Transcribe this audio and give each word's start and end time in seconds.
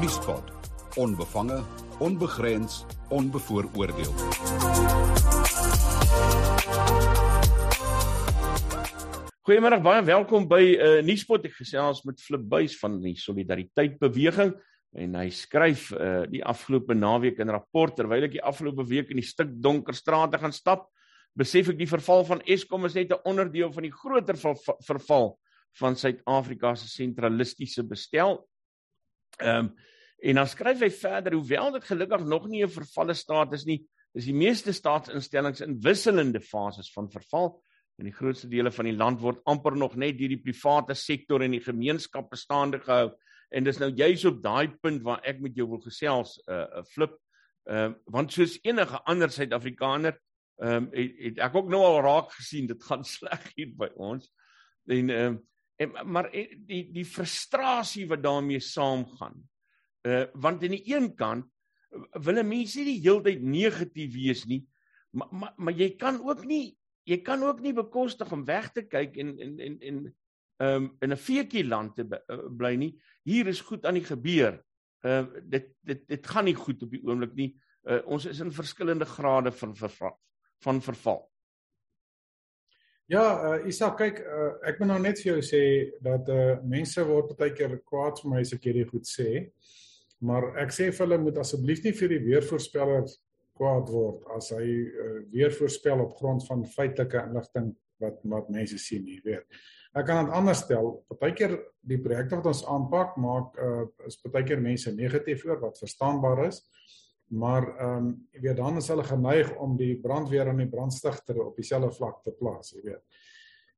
Vriespot. 0.00 0.46
Onbevange, 0.96 1.58
onbegrens, 2.00 2.86
onbevooroordeel. 3.12 4.14
Goeiemôre, 9.44 9.76
baie 9.84 10.00
welkom 10.08 10.46
by 10.48 10.62
'n 10.62 10.80
uh, 10.80 11.02
nuuspot. 11.04 11.44
Ek 11.44 11.52
gesels 11.52 12.00
met 12.08 12.16
Flip 12.16 12.40
Buys 12.48 12.78
van 12.80 12.96
die 13.02 13.12
Solidariteit 13.12 13.98
Beweging 14.00 14.54
en 14.96 15.18
hy 15.20 15.28
skryf 15.28 15.90
uh, 15.92 16.24
die 16.32 16.40
afgelope 16.48 16.96
naweek 16.96 17.36
'n 17.36 17.52
rapport 17.52 17.92
terwyl 17.92 18.24
ek 18.24 18.38
die 18.38 18.46
afgelope 18.52 18.88
week 18.88 19.12
in 19.12 19.20
die 19.20 19.28
stik 19.28 19.52
donker 19.52 19.92
strate 19.92 20.40
gaan 20.40 20.56
stap, 20.56 20.88
besef 21.36 21.68
ek 21.68 21.76
die 21.76 21.92
verval 21.92 22.24
van 22.24 22.40
Eskom 22.48 22.88
is 22.88 22.96
net 22.96 23.12
'n 23.12 23.20
onderdeel 23.28 23.68
van 23.68 23.84
die 23.84 23.92
groter 23.92 24.40
verval 24.80 25.36
van 25.76 25.92
Suid-Afrika 25.92 26.74
se 26.74 26.88
sentralistiese 26.88 27.84
bestel. 27.84 28.48
Ehm 29.40 29.64
um, 29.64 29.72
en 30.20 30.36
dan 30.36 30.48
skryf 30.48 30.82
hy 30.84 30.90
verder 30.92 31.32
hoewel 31.32 31.70
dit 31.72 31.84
gelukkig 31.88 32.24
nog 32.28 32.46
nie 32.46 32.60
'n 32.62 32.68
vervalle 32.68 33.14
staat 33.14 33.54
is 33.56 33.64
nie, 33.64 33.78
is 34.12 34.26
die 34.28 34.34
meeste 34.36 34.72
staatsinstellings 34.72 35.62
in 35.64 35.78
wisselende 35.80 36.40
fases 36.40 36.92
van 36.92 37.08
verval. 37.10 37.62
En 37.98 38.04
die 38.04 38.12
grootste 38.12 38.48
dele 38.48 38.70
van 38.70 38.84
die 38.84 38.96
land 38.96 39.20
word 39.20 39.40
amper 39.44 39.76
nog 39.76 39.96
net 39.96 40.18
deur 40.18 40.28
die 40.28 40.40
private 40.40 40.94
sektor 40.94 41.42
en 41.44 41.50
die 41.50 41.64
gemeenskap 41.64 42.30
bestaande 42.30 42.80
gehou. 42.80 43.10
En 43.50 43.64
dis 43.64 43.78
nou 43.78 43.90
juis 43.90 44.24
op 44.24 44.42
daai 44.42 44.68
punt 44.80 45.02
waar 45.02 45.20
ek 45.24 45.40
met 45.40 45.56
jou 45.56 45.68
wil 45.68 45.80
gesels 45.80 46.38
'n 46.46 46.52
uh, 46.52 46.66
uh, 46.80 46.84
flip. 46.84 47.16
Ehm 47.68 47.90
uh, 47.90 47.94
want 48.06 48.32
soos 48.32 48.58
enige 48.62 49.00
ander 49.04 49.30
Suid-Afrikaner 49.30 50.18
ehm 50.60 50.74
um, 50.74 50.90
het, 50.92 51.12
het 51.18 51.38
ek 51.38 51.54
ook 51.54 51.68
nou 51.68 51.82
al 51.84 52.02
raak 52.02 52.32
gesien 52.32 52.66
dit 52.66 52.82
gaan 52.82 53.04
sleg 53.16 53.52
hier 53.56 53.72
by 53.76 53.88
ons. 53.96 54.32
En 54.86 55.10
ehm 55.10 55.26
um, 55.26 55.40
en 55.80 55.94
maar 56.12 56.28
die 56.32 56.82
die 56.92 57.06
frustrasie 57.08 58.06
wat 58.10 58.22
daarmee 58.22 58.60
saamgaan 58.60 59.38
uh 60.08 60.26
want 60.34 60.62
aan 60.64 60.76
die 60.76 60.84
een 60.92 61.14
kant 61.16 61.48
wil 62.24 62.42
mense 62.44 62.78
nie 62.80 62.92
die 62.92 63.02
hele 63.04 63.24
tyd 63.24 63.42
negatief 63.42 64.12
wees 64.14 64.44
nie 64.46 64.62
maar 65.16 65.28
maar, 65.30 65.54
maar 65.56 65.76
jy 65.76 65.94
kan 66.00 66.20
ook 66.22 66.44
nie 66.44 66.76
jy 67.08 67.20
kan 67.26 67.42
ook 67.42 67.60
nie 67.64 67.72
bekostig 67.74 68.32
om 68.32 68.44
weg 68.44 68.70
te 68.72 68.84
kyk 68.86 69.16
en 69.20 69.36
en 69.38 69.58
en 69.58 69.78
en 69.80 70.02
ehm 70.60 70.84
um, 70.84 70.96
in 71.00 71.12
'n 71.12 71.16
feekie 71.16 71.64
land 71.64 71.94
te 71.96 72.04
uh, 72.04 72.38
bly 72.56 72.74
nie. 72.76 72.92
Hier 73.24 73.46
is 73.46 73.60
goed 73.60 73.86
aan 73.86 73.96
die 73.96 74.04
gebeur. 74.04 74.60
Uh, 75.00 75.24
dit 75.42 75.72
dit 75.80 76.08
dit 76.08 76.26
gaan 76.26 76.44
nie 76.44 76.54
goed 76.54 76.82
op 76.82 76.90
die 76.90 77.00
oomblik 77.00 77.32
nie. 77.34 77.56
Uh, 77.88 78.00
ons 78.04 78.26
is 78.26 78.40
in 78.40 78.52
verskillende 78.52 79.04
grade 79.04 79.52
van 79.52 79.76
verval, 79.76 80.18
van 80.60 80.82
verval. 80.82 81.29
Ja, 83.10 83.22
uh, 83.42 83.66
Isak, 83.66 83.96
kyk, 83.98 84.20
uh, 84.22 84.52
ek 84.70 84.76
moet 84.78 84.92
nou 84.92 84.98
net 85.02 85.18
vir 85.18 85.32
jou 85.32 85.40
sê 85.42 85.62
dat 86.04 86.28
uh, 86.30 86.60
mense 86.62 87.02
word 87.08 87.32
baie 87.40 87.50
keer 87.58 87.72
kwaad 87.82 88.20
vir 88.22 88.30
my 88.30 88.42
as 88.44 88.52
ek 88.54 88.68
hierdie 88.68 88.86
goed 88.86 89.08
sê. 89.08 89.48
Maar 90.22 90.46
ek 90.62 90.70
sê 90.76 90.86
vir 90.92 91.02
hulle 91.02 91.18
moet 91.24 91.40
asseblief 91.42 91.82
nie 91.82 91.94
vir 91.96 92.14
die 92.14 92.20
weervoorspellers 92.28 93.16
kwaad 93.58 93.90
word 93.90 94.22
as 94.36 94.52
hy 94.54 94.62
uh, 94.62 95.16
weer 95.32 95.50
voorspel 95.56 96.04
op 96.04 96.14
grond 96.20 96.46
van 96.46 96.62
feitelike 96.76 97.24
inligting 97.32 97.72
wat 98.00 98.22
wat 98.30 98.54
mense 98.54 98.78
sien, 98.78 99.02
jy 99.10 99.18
weet. 99.26 99.60
Ek 99.90 100.06
kan 100.06 100.28
dit 100.28 100.36
anders 100.38 100.62
stel. 100.62 100.92
Partykeer 101.10 101.56
die 101.82 101.98
projekte 101.98 102.38
wat 102.38 102.46
ons 102.52 102.62
aanpak 102.70 103.18
maak 103.18 103.58
uh, 103.58 103.88
is 104.06 104.20
partykeer 104.22 104.62
mense 104.62 104.94
negatief 104.94 105.42
oor 105.50 105.58
wat 105.66 105.82
verstaanbaar 105.82 106.46
is. 106.46 106.62
Maar 107.30 107.68
ehm 107.76 107.96
um, 107.96 108.06
jy 108.34 108.40
weet 108.48 108.56
dan 108.58 108.76
is 108.80 108.88
hulle 108.90 109.06
geneig 109.06 109.52
om 109.62 109.76
die 109.78 109.94
brandweer 110.02 110.50
en 110.50 110.62
die 110.62 110.68
brandstigter 110.68 111.38
op 111.44 111.56
dieselfde 111.56 111.92
vlak 111.94 112.22
te 112.24 112.34
plaas, 112.34 112.74
jy 112.74 112.82
weet. 112.88 113.02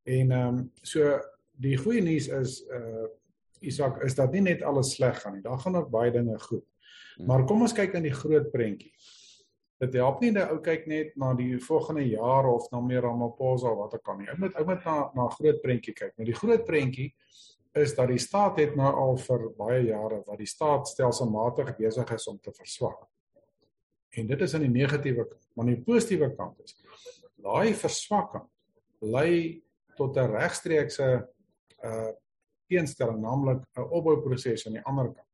En 0.09 0.31
ehm 0.31 0.59
um, 0.59 0.63
so 0.83 1.19
die 1.63 1.77
goeie 1.77 2.03
nuus 2.03 2.29
is 2.29 2.63
uh 2.69 3.09
Isak 3.63 4.01
is 4.03 4.17
dat 4.19 4.33
nie 4.35 4.41
net 4.43 4.63
alles 4.67 4.97
sleg 4.97 5.21
gaan 5.23 5.37
nie. 5.37 5.43
Daar 5.43 5.59
gaan 5.63 5.77
ook 5.79 5.91
baie 5.91 6.11
dinge 6.11 6.35
goed. 6.43 6.65
Hmm. 7.17 7.27
Maar 7.27 7.45
kom 7.47 7.61
ons 7.63 7.73
kyk 7.73 7.95
aan 7.95 8.03
die 8.03 8.17
groot 8.17 8.49
prentjie 8.51 8.91
dit 9.83 9.99
help 9.99 10.21
nie 10.23 10.31
dat 10.35 10.51
ou 10.53 10.61
kyk 10.63 10.85
net 10.91 11.15
na 11.19 11.33
die 11.35 11.57
volgende 11.63 12.05
jaar 12.07 12.47
of 12.51 12.69
na 12.71 12.81
meer 12.85 13.03
Ramaphosa 13.03 13.71
of 13.73 13.81
wat 13.81 13.97
ook 13.99 14.11
al 14.13 14.21
nie. 14.21 14.29
Ou 14.31 14.37
moet 14.45 14.59
ou 14.61 14.67
moet 14.69 14.85
na 14.87 14.97
na 15.17 15.29
groot 15.35 15.63
prentjie 15.65 15.95
kyk. 15.97 16.13
Nou 16.17 16.27
die 16.29 16.39
groot 16.39 16.65
prentjie 16.69 17.09
is 17.79 17.95
dat 17.97 18.13
die 18.13 18.21
staat 18.21 18.61
het 18.61 18.77
nou 18.79 18.91
al 19.05 19.17
vir 19.25 19.49
baie 19.59 19.81
jare 19.89 20.21
wat 20.27 20.39
die 20.39 20.51
staat 20.51 20.87
stelselmatig 20.91 21.75
besig 21.79 22.15
is 22.15 22.29
om 22.31 22.39
te 22.39 22.53
verswak. 22.55 23.01
En 24.13 24.27
dit 24.27 24.41
is 24.41 24.55
aan 24.55 24.67
die 24.67 24.73
negatiewe 24.73 25.25
kant, 25.25 25.45
maar 25.55 25.67
aan 25.67 25.75
die 25.75 25.85
positiewe 25.85 26.29
kant 26.37 26.59
is 26.65 26.77
daai 27.43 27.75
verswakking 27.75 28.49
lei 29.03 29.63
tot 29.97 30.17
'n 30.17 30.35
regstreekse 30.37 31.09
uh 31.85 32.11
teenstelling, 32.69 33.21
naamlik 33.21 33.61
'n 33.77 33.89
opbouproses 33.91 34.67
aan 34.67 34.79
die 34.79 34.85
ander 34.85 35.13
kant. 35.13 35.29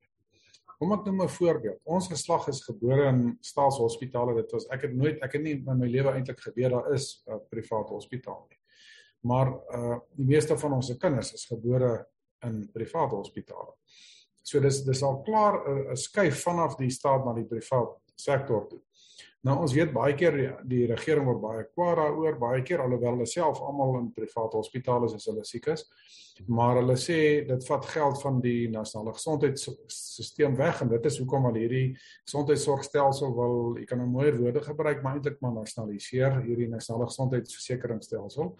Kom 0.78 0.92
ek 0.92 1.04
noem 1.04 1.22
'n 1.22 1.28
voorbeeld. 1.28 1.80
Ons 1.84 2.08
geslag 2.08 2.48
is 2.48 2.64
gebore 2.64 3.08
in 3.08 3.36
staatshospitale. 3.40 4.34
Dit 4.34 4.52
was 4.52 4.66
ek 4.70 4.82
het 4.82 4.94
nooit 4.94 5.22
ek 5.22 5.32
het 5.32 5.42
nie 5.42 5.54
in 5.54 5.78
my 5.78 5.86
lewe 5.86 6.12
eintlik 6.12 6.40
geweet 6.40 6.70
daar 6.70 6.92
is 6.92 7.22
'n 7.26 7.32
uh, 7.32 7.38
private 7.50 7.92
hospitaal 7.92 8.46
nie. 8.48 8.58
Maar 9.20 9.48
uh 9.74 9.98
die 10.16 10.26
meeste 10.26 10.58
van 10.58 10.72
ons 10.72 10.86
se 10.86 10.96
kinders 10.96 11.32
is 11.32 11.46
gebore 11.46 12.06
in 12.42 12.70
private 12.72 13.14
hospitale. 13.14 13.74
So 14.42 14.60
dis 14.60 14.84
dis 14.84 15.02
al 15.02 15.22
klaar 15.22 15.54
'n 15.68 15.90
uh, 15.90 15.94
skuif 15.94 16.42
vanaf 16.42 16.76
die 16.76 16.90
staat 16.90 17.24
na 17.24 17.34
die 17.34 17.46
private 17.46 18.00
sektor 18.20 18.66
toe. 18.68 18.82
Nou 19.46 19.54
ons 19.62 19.72
weet 19.72 19.92
baie 19.94 20.16
keer 20.18 20.34
die, 20.34 20.48
die 20.66 20.86
regering 20.90 21.26
word 21.28 21.38
baie 21.40 21.64
kwaad 21.70 22.00
daaroor, 22.00 22.38
baie 22.40 22.62
keer 22.66 22.82
alhoewel 22.82 23.14
hulle 23.14 23.28
self 23.30 23.60
almal 23.62 24.00
in 24.00 24.08
private 24.16 24.58
hospitale 24.58 25.06
is 25.06 25.14
as 25.14 25.28
hulle 25.30 25.44
siek 25.46 25.68
is. 25.70 25.84
Maar 26.50 26.80
hulle 26.80 26.96
sê 26.98 27.18
dit 27.46 27.68
vat 27.70 27.86
geld 27.92 28.18
van 28.22 28.40
die 28.42 28.66
nasionale 28.70 29.14
gesondheidstelsel 29.14 30.58
weg 30.58 30.82
en 30.82 30.90
dit 30.90 31.08
is 31.10 31.18
hoekom 31.22 31.48
al 31.50 31.58
hierdie 31.58 31.86
gesondheidsorgstelsel 32.26 33.34
wil, 33.38 33.56
jy 33.78 33.86
kan 33.90 34.02
nou 34.02 34.08
mooier 34.10 34.38
woorde 34.38 34.62
gebruik, 34.66 35.02
maar 35.02 35.18
eintlik 35.18 35.40
maar 35.42 35.54
nasionaliseer 35.60 36.40
hierdie 36.42 36.70
nasionale 36.70 37.08
gesondheidsversekeringsstelsel. 37.10 38.54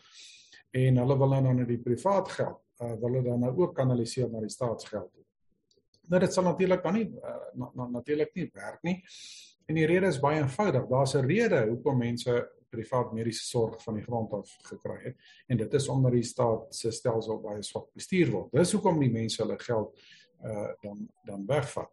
En 0.78 1.02
hulle 1.02 1.18
wil 1.18 1.36
nou 1.36 1.54
na 1.58 1.66
die 1.66 1.80
privaat 1.82 2.30
geld, 2.38 2.58
uh, 2.82 2.94
wil 2.94 3.08
hulle 3.08 3.26
dan 3.26 3.46
nou 3.46 3.54
ook 3.64 3.74
kanaliseer 3.78 4.30
na 4.30 4.42
die 4.44 4.52
staatsgeld 4.52 5.10
toe. 5.10 5.24
Nou 6.08 6.20
dit 6.22 6.32
sal 6.32 6.46
natuurlik 6.46 6.82
dan 6.86 6.96
nie 6.96 7.06
uh, 7.10 7.38
na, 7.58 7.70
na, 7.74 7.88
natuurlik 7.98 8.34
nie 8.36 8.50
werk 8.54 8.82
nie. 8.86 8.98
En 9.68 9.76
die 9.76 9.86
rede 9.86 10.08
is 10.08 10.20
baie 10.20 10.40
eenvoudig. 10.40 10.86
Daar's 10.88 11.14
'n 11.14 11.26
rede 11.26 11.66
hoekom 11.68 11.98
mense 11.98 12.52
privaat 12.70 13.12
mediese 13.12 13.44
sorg 13.44 13.82
van 13.82 13.94
die 13.94 14.02
grond 14.02 14.32
af 14.32 14.56
gekry 14.68 14.96
het 15.02 15.16
en 15.46 15.56
dit 15.56 15.74
is 15.74 15.88
omdat 15.88 16.12
die 16.12 16.22
staat 16.22 16.74
se 16.74 16.90
stelsel 16.90 17.40
baie 17.40 17.62
swak 17.62 17.88
bestuur 17.92 18.30
word. 18.30 18.52
Dis 18.52 18.72
hoekom 18.72 19.00
die 19.00 19.10
mense 19.12 19.42
hulle 19.42 19.58
geld 19.58 20.00
uh 20.44 20.68
dan 20.82 21.08
dan 21.24 21.46
wegvat. 21.46 21.90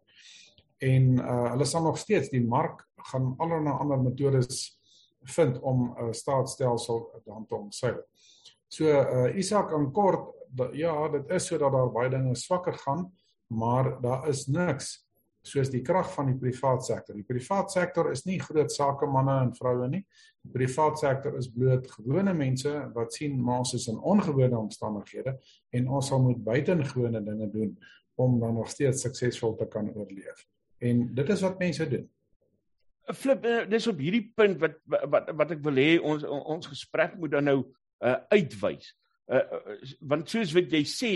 En 0.78 1.18
uh 1.18 1.50
hulle 1.50 1.64
sal 1.64 1.82
nog 1.82 1.98
steeds 1.98 2.28
die 2.30 2.44
mark 2.44 2.88
gaan 3.10 3.34
allerlei 3.36 3.74
ander 3.74 4.00
metodes 4.00 4.80
vind 5.36 5.60
om 5.60 5.92
'n 5.96 6.08
uh, 6.08 6.12
staatsstelsel 6.12 7.22
dan 7.24 7.46
te 7.46 7.54
omseil. 7.54 8.04
So 8.68 8.84
uh 8.84 9.36
Isak 9.36 9.72
in 9.72 9.92
kort 9.92 10.34
ja, 10.72 11.08
dit 11.08 11.30
is 11.30 11.46
sodat 11.46 11.72
daar 11.72 11.92
baie 11.92 12.10
dinge 12.10 12.34
swakker 12.34 12.74
gaan, 12.74 13.12
maar 13.46 14.00
daar 14.00 14.28
is 14.28 14.46
niks 14.46 15.05
soos 15.46 15.70
die 15.70 15.82
krag 15.86 16.08
van 16.14 16.30
die 16.30 16.38
privaat 16.40 16.84
sektor. 16.84 17.16
Die 17.16 17.26
privaat 17.26 17.70
sektor 17.72 18.10
is 18.10 18.24
nie 18.26 18.38
groot 18.42 18.72
sakemanne 18.72 19.36
en 19.44 19.52
vroue 19.56 19.88
nie. 19.92 20.02
Die 20.46 20.52
privaat 20.54 20.98
sektor 21.00 21.36
is 21.38 21.48
bloot 21.52 21.86
gewone 21.94 22.34
mense 22.36 22.72
wat 22.94 23.14
sien 23.14 23.38
maar 23.42 23.62
ons 23.64 23.76
is 23.78 23.86
in 23.92 23.98
ongewone 23.98 24.58
omstandighede 24.58 25.36
en 25.76 25.88
ons 25.88 26.10
sal 26.10 26.22
moet 26.24 26.42
buitengewone 26.44 27.22
dinge 27.24 27.48
doen 27.52 27.72
om 28.16 28.38
dan 28.40 28.54
nog 28.54 28.70
steeds 28.72 29.04
suksesvol 29.04 29.56
te 29.56 29.68
kan 29.70 29.90
oorleef. 29.94 30.46
En 30.78 31.06
dit 31.14 31.32
is 31.32 31.42
wat 31.44 31.58
mense 31.58 31.88
doen. 31.88 32.06
Flip, 33.14 33.44
uh, 33.46 33.64
dis 33.70 33.86
op 33.86 34.00
hierdie 34.02 34.24
punt 34.34 34.58
wat 34.58 34.80
wat 35.12 35.28
wat 35.38 35.52
ek 35.54 35.60
wil 35.62 35.78
hê 35.78 35.90
ons 36.02 36.24
ons 36.26 36.70
gesprek 36.72 37.14
moet 37.20 37.36
dan 37.36 37.46
nou 37.46 37.60
uh, 38.02 38.16
uitwys. 38.34 38.90
Uh, 39.26 39.42
want 40.00 40.30
soos 40.30 40.54
wat 40.56 40.74
jy 40.74 40.82
sê, 40.90 41.12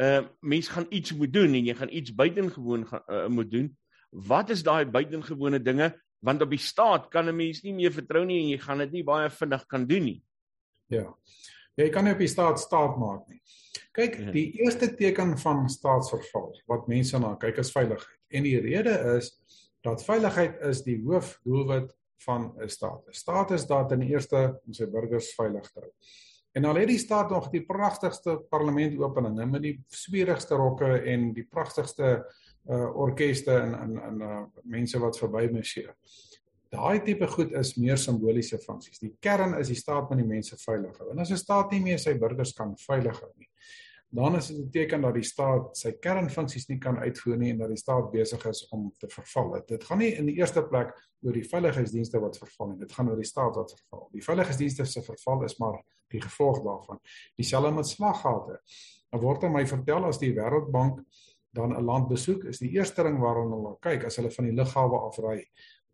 uh 0.00 0.22
mens 0.40 0.68
gaan 0.68 0.86
iets 0.90 1.12
moet 1.12 1.32
doen 1.32 1.54
en 1.54 1.64
jy 1.64 1.74
gaan 1.74 1.92
iets 1.92 2.14
buitengewoon 2.14 2.86
gaan 2.86 3.02
uh, 3.08 3.26
moet 3.28 3.50
doen. 3.50 3.76
Wat 4.10 4.50
is 4.50 4.62
daai 4.62 4.84
buitengewone 4.84 5.62
dinge? 5.62 5.92
Want 6.18 6.42
op 6.42 6.50
die 6.50 6.58
staat 6.58 7.08
kan 7.08 7.28
'n 7.28 7.36
mens 7.36 7.62
nie 7.62 7.74
meer 7.74 7.92
vertrou 7.92 8.24
nie 8.24 8.40
en 8.40 8.48
jy 8.48 8.58
gaan 8.58 8.78
dit 8.78 8.92
nie 8.92 9.04
baie 9.04 9.30
vinnig 9.30 9.66
kan 9.66 9.86
doen 9.86 10.04
nie. 10.04 10.22
Ja. 10.86 11.14
Jy 11.74 11.88
kan 11.88 12.04
nie 12.04 12.12
op 12.12 12.18
die 12.18 12.28
staat 12.28 12.60
staat 12.60 12.98
maak 13.00 13.28
nie. 13.28 13.40
Kyk, 13.92 14.18
ja. 14.18 14.30
die 14.32 14.50
eerste 14.62 14.94
teken 14.96 15.38
van 15.38 15.68
staatsverval 15.68 16.52
wat 16.66 16.88
mense 16.88 17.18
na 17.18 17.34
kyk 17.36 17.58
is 17.58 17.72
veiligheid. 17.72 18.20
En 18.28 18.42
die 18.42 18.60
rede 18.60 19.16
is 19.16 19.32
dat 19.84 20.04
veiligheid 20.04 20.60
is 20.68 20.82
die 20.86 20.98
hoofdoelwit 21.04 21.92
van 22.24 22.52
'n 22.56 22.68
staat. 22.68 23.02
'n 23.08 23.12
Staat 23.12 23.50
is 23.50 23.66
daar 23.66 23.88
ten 23.88 24.02
eerste 24.02 24.60
om 24.66 24.72
sy 24.72 24.86
burgers 24.86 25.34
veilig 25.34 25.70
te 25.72 25.80
hou. 25.80 25.92
En 26.52 26.64
al 26.68 26.76
het 26.82 26.88
die 26.88 27.00
staat 27.00 27.30
nog 27.30 27.48
die 27.52 27.64
pragtigste 27.64 28.36
parlementopeninge 28.52 29.46
met 29.46 29.62
die 29.64 29.76
swierigste 29.88 30.58
rokke 30.60 30.98
en 31.08 31.32
die 31.36 31.46
pragtigste 31.48 32.18
uh 32.70 32.96
orkeste 33.02 33.56
en 33.58 33.72
en 33.74 33.96
en 33.98 34.20
uh 34.22 34.42
mense 34.62 34.98
wat 34.98 35.18
verby 35.18 35.48
marseer. 35.50 35.94
Daai 36.72 37.02
tipe 37.04 37.26
goed 37.26 37.52
is 37.58 37.74
meer 37.76 37.98
simboliese 37.98 38.58
funksies. 38.58 39.00
Die 39.02 39.16
kern 39.20 39.56
is 39.58 39.68
die 39.68 39.76
staat 39.76 40.08
moet 40.08 40.22
die 40.22 40.28
mense 40.28 40.56
veilig 40.56 40.98
hou. 40.98 41.10
En 41.10 41.18
as 41.18 41.32
'n 41.32 41.36
staat 41.36 41.72
nie 41.72 41.80
meer 41.80 41.98
sy 41.98 42.14
burgers 42.18 42.52
kan 42.52 42.76
veilig 42.76 43.18
hou 43.20 43.32
nie, 43.36 43.48
dan 44.12 44.36
is 44.36 44.46
dit 44.46 44.58
'n 44.58 44.70
teken 44.70 45.00
dat 45.00 45.14
die 45.14 45.22
staat 45.22 45.76
sy 45.76 45.92
kernfunksies 45.92 46.68
nie 46.68 46.78
kan 46.78 46.98
uitvoer 46.98 47.36
nie 47.36 47.50
en 47.50 47.58
dat 47.58 47.68
die 47.68 47.76
staat 47.76 48.10
besig 48.10 48.44
is 48.46 48.68
om 48.68 48.92
te 48.98 49.08
verval. 49.08 49.62
Dit 49.66 49.84
gaan 49.84 49.98
nie 49.98 50.14
in 50.14 50.26
die 50.26 50.36
eerste 50.36 50.62
plek 50.62 50.92
oor 51.22 51.32
die 51.32 51.48
veiligheidsdienste 51.48 52.20
wat 52.20 52.38
verval 52.38 52.68
nie. 52.68 52.78
Dit 52.78 52.92
gaan 52.92 53.08
oor 53.08 53.16
die 53.16 53.24
staat 53.24 53.56
wat 53.56 53.72
verval. 53.72 54.08
Die 54.12 54.22
veiligheidsdienste 54.22 54.84
se 54.84 55.02
verval 55.02 55.44
is 55.44 55.58
maar 55.58 55.82
die 56.08 56.20
gevolg 56.20 56.62
daarvan. 56.62 57.00
Dieselfde 57.36 57.70
met 57.70 57.86
slaggate. 57.86 58.60
Dan 59.10 59.20
word 59.20 59.42
my 59.42 59.66
vertel 59.66 60.04
as 60.04 60.18
die 60.18 60.34
Wêreldbank 60.34 61.00
dan 61.52 61.72
'n 61.72 61.84
land 61.84 62.08
besoek, 62.08 62.44
is 62.44 62.58
die 62.58 62.70
eerste 62.70 63.02
ding 63.02 63.18
waarna 63.18 63.56
hulle 63.56 63.76
kyk 63.80 64.04
as 64.04 64.16
hulle 64.16 64.30
van 64.30 64.44
die 64.44 64.54
lughawe 64.54 64.98
afry, 64.98 65.44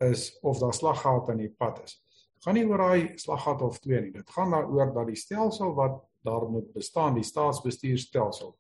is 0.00 0.38
of 0.43 0.59
daar 0.59 0.75
slaggate 0.75 1.32
in 1.32 1.38
die 1.38 1.55
pad 1.59 1.82
is. 1.85 2.03
Dit 2.35 2.44
gaan 2.44 2.55
nie 2.55 2.67
oor 2.67 2.79
daai 2.79 3.19
slaggat 3.19 3.62
of 3.62 3.79
twee 3.79 4.00
nie. 4.00 4.12
Dit 4.12 4.31
gaan 4.31 4.50
daaroor 4.50 4.94
dat 4.94 5.06
die 5.06 5.17
stelsel 5.17 5.75
wat 5.75 6.08
daar 6.26 6.49
moet 6.50 6.73
bestaan 6.73 7.15
die 7.15 7.26
staatsbestuurstelsel 7.26 8.56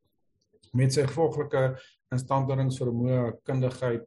met 0.76 0.92
sy 0.92 1.06
gevolglike 1.08 1.78
instandhoudingsvermoë, 2.12 3.40
kundigheid, 3.48 4.04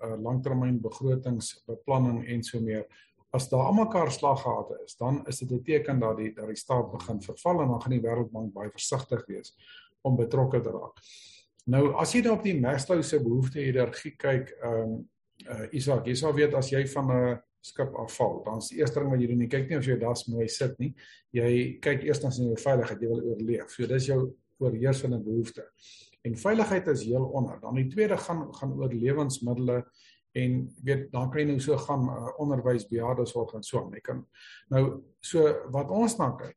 uh, 0.00 0.16
langtermynbegrotingsbeplanning 0.24 2.22
en 2.32 2.44
so 2.46 2.60
meer. 2.64 2.86
As 3.32 3.48
daar 3.48 3.68
almekaar 3.68 4.10
slaggate 4.12 4.78
is, 4.84 4.96
dan 4.96 5.26
is 5.28 5.38
dit 5.38 5.52
'n 5.52 5.62
teken 5.62 6.00
dat 6.00 6.16
die 6.16 6.34
dat 6.34 6.46
die 6.46 6.56
staat 6.56 6.92
begin 6.92 7.22
verval 7.22 7.62
en 7.62 7.68
dan 7.68 7.82
gaan 7.82 7.92
die 7.92 8.00
Wêreldbank 8.00 8.52
baie 8.52 8.70
versigtig 8.70 9.26
wees 9.26 9.56
om 10.02 10.16
betrokke 10.16 10.60
te 10.60 10.70
raak. 10.70 10.98
Nou 11.66 11.94
as 11.94 12.12
jy 12.12 12.22
dan 12.22 12.38
op 12.38 12.42
die 12.42 12.60
Maslow 12.60 13.02
se 13.02 13.22
behoefte 13.22 13.60
hiërargie 13.60 14.16
kyk, 14.16 14.50
ehm 14.62 14.82
um, 14.82 15.10
uh, 15.48 15.66
Isak, 15.72 16.06
jy 16.06 16.14
sal 16.14 16.34
weet 16.34 16.54
as 16.54 16.70
jy 16.70 16.86
van 16.86 17.10
'n 17.10 17.40
skip 17.62 17.96
afval. 17.98 18.40
Dan 18.46 18.62
is 18.62 18.70
die 18.72 18.80
eerste 18.80 19.00
ding 19.00 19.10
wat 19.12 19.22
jy 19.22 19.28
doen, 19.30 19.42
jy 19.44 19.50
kyk 19.54 19.68
nie 19.70 19.78
of 19.78 19.88
jy 19.88 19.98
das 20.00 20.24
mooi 20.30 20.46
sit 20.50 20.78
nie. 20.82 20.92
Jy 21.36 21.50
kyk 21.84 22.06
eers 22.06 22.22
na 22.24 22.32
jou 22.36 22.56
veiligheid, 22.60 23.02
jy 23.02 23.10
wil 23.10 23.26
oorleef. 23.32 23.74
So 23.74 23.90
dis 23.90 24.08
jou 24.10 24.20
oorheersende 24.62 25.20
behoefte. 25.22 25.66
En 26.26 26.38
veiligheid 26.38 26.88
is 26.92 27.04
heel 27.08 27.24
onder. 27.24 27.60
Dan 27.62 27.78
die 27.80 27.88
tweede 27.90 28.18
gaan 28.18 28.48
gaan 28.54 28.74
oor 28.78 28.94
lewensmiddels 28.94 30.08
en 30.32 30.52
weet 30.84 31.10
dan 31.12 31.28
kan 31.30 31.42
jy 31.42 31.46
nou 31.50 31.60
so 31.60 31.76
gaan 31.76 32.06
uh, 32.08 32.30
onderwys 32.40 32.86
bejaardesorg 32.88 33.52
en 33.58 33.64
so 33.66 33.82
aan. 33.82 33.96
Jy 33.98 34.04
kan 34.06 34.22
nou 34.72 34.84
so 35.20 35.50
wat 35.74 35.92
ons 35.92 36.16
dan 36.16 36.38
kyk 36.40 36.56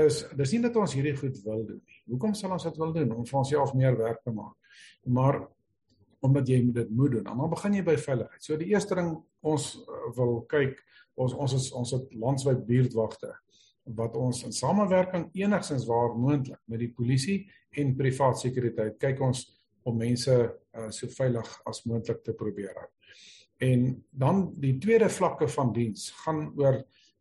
is 0.00 0.22
dis 0.38 0.54
nie 0.54 0.62
dat 0.64 0.76
ons 0.80 0.94
hierdie 0.96 1.14
goed 1.16 1.38
wil 1.44 1.64
doen 1.68 1.80
nie. 1.80 1.98
Hoekom 2.12 2.34
sal 2.36 2.54
ons 2.56 2.64
dit 2.64 2.78
wil 2.80 2.94
doen? 2.94 3.10
Om 3.12 3.26
vir 3.28 3.40
onsself 3.42 3.74
meer 3.76 3.96
werk 3.98 4.22
te 4.24 4.32
maak. 4.32 4.80
Maar 5.04 5.42
omdat 6.22 6.48
jy 6.48 6.60
dit 6.72 6.90
moet 6.90 7.16
doen. 7.16 7.24
Dan 7.26 7.50
begin 7.50 7.74
jy 7.74 7.84
by 7.86 7.96
veiligheid. 7.98 8.42
So 8.44 8.56
die 8.58 8.70
eerste 8.70 8.98
ding 8.98 9.14
ons 9.42 9.72
uh, 9.82 10.02
wil 10.16 10.42
kyk, 10.50 10.78
ons 11.18 11.34
ons 11.34 11.54
is 11.58 11.70
ons 11.76 11.94
het 11.96 12.14
landwyd 12.14 12.62
buurtwagte 12.68 13.32
wat 13.98 14.14
ons 14.14 14.44
in 14.46 14.54
samewerking 14.54 15.26
enigstens 15.34 15.88
waar 15.88 16.14
moontlik 16.14 16.60
met 16.70 16.78
die 16.78 16.92
polisie 16.94 17.40
en 17.74 17.96
privaat 17.98 18.38
sekuriteit 18.38 19.00
kyk 19.02 19.20
ons 19.26 19.42
om 19.88 19.98
mense 19.98 20.36
uh, 20.38 20.90
so 20.94 21.10
veilig 21.10 21.48
as 21.66 21.82
moontlik 21.90 22.22
te 22.22 22.36
probeer 22.38 22.76
hou. 22.78 22.88
En 23.62 23.88
dan 24.10 24.44
die 24.62 24.76
tweede 24.82 25.10
vlakke 25.10 25.48
van 25.50 25.72
diens 25.74 26.10
gaan 26.22 26.46
oor 26.58 26.78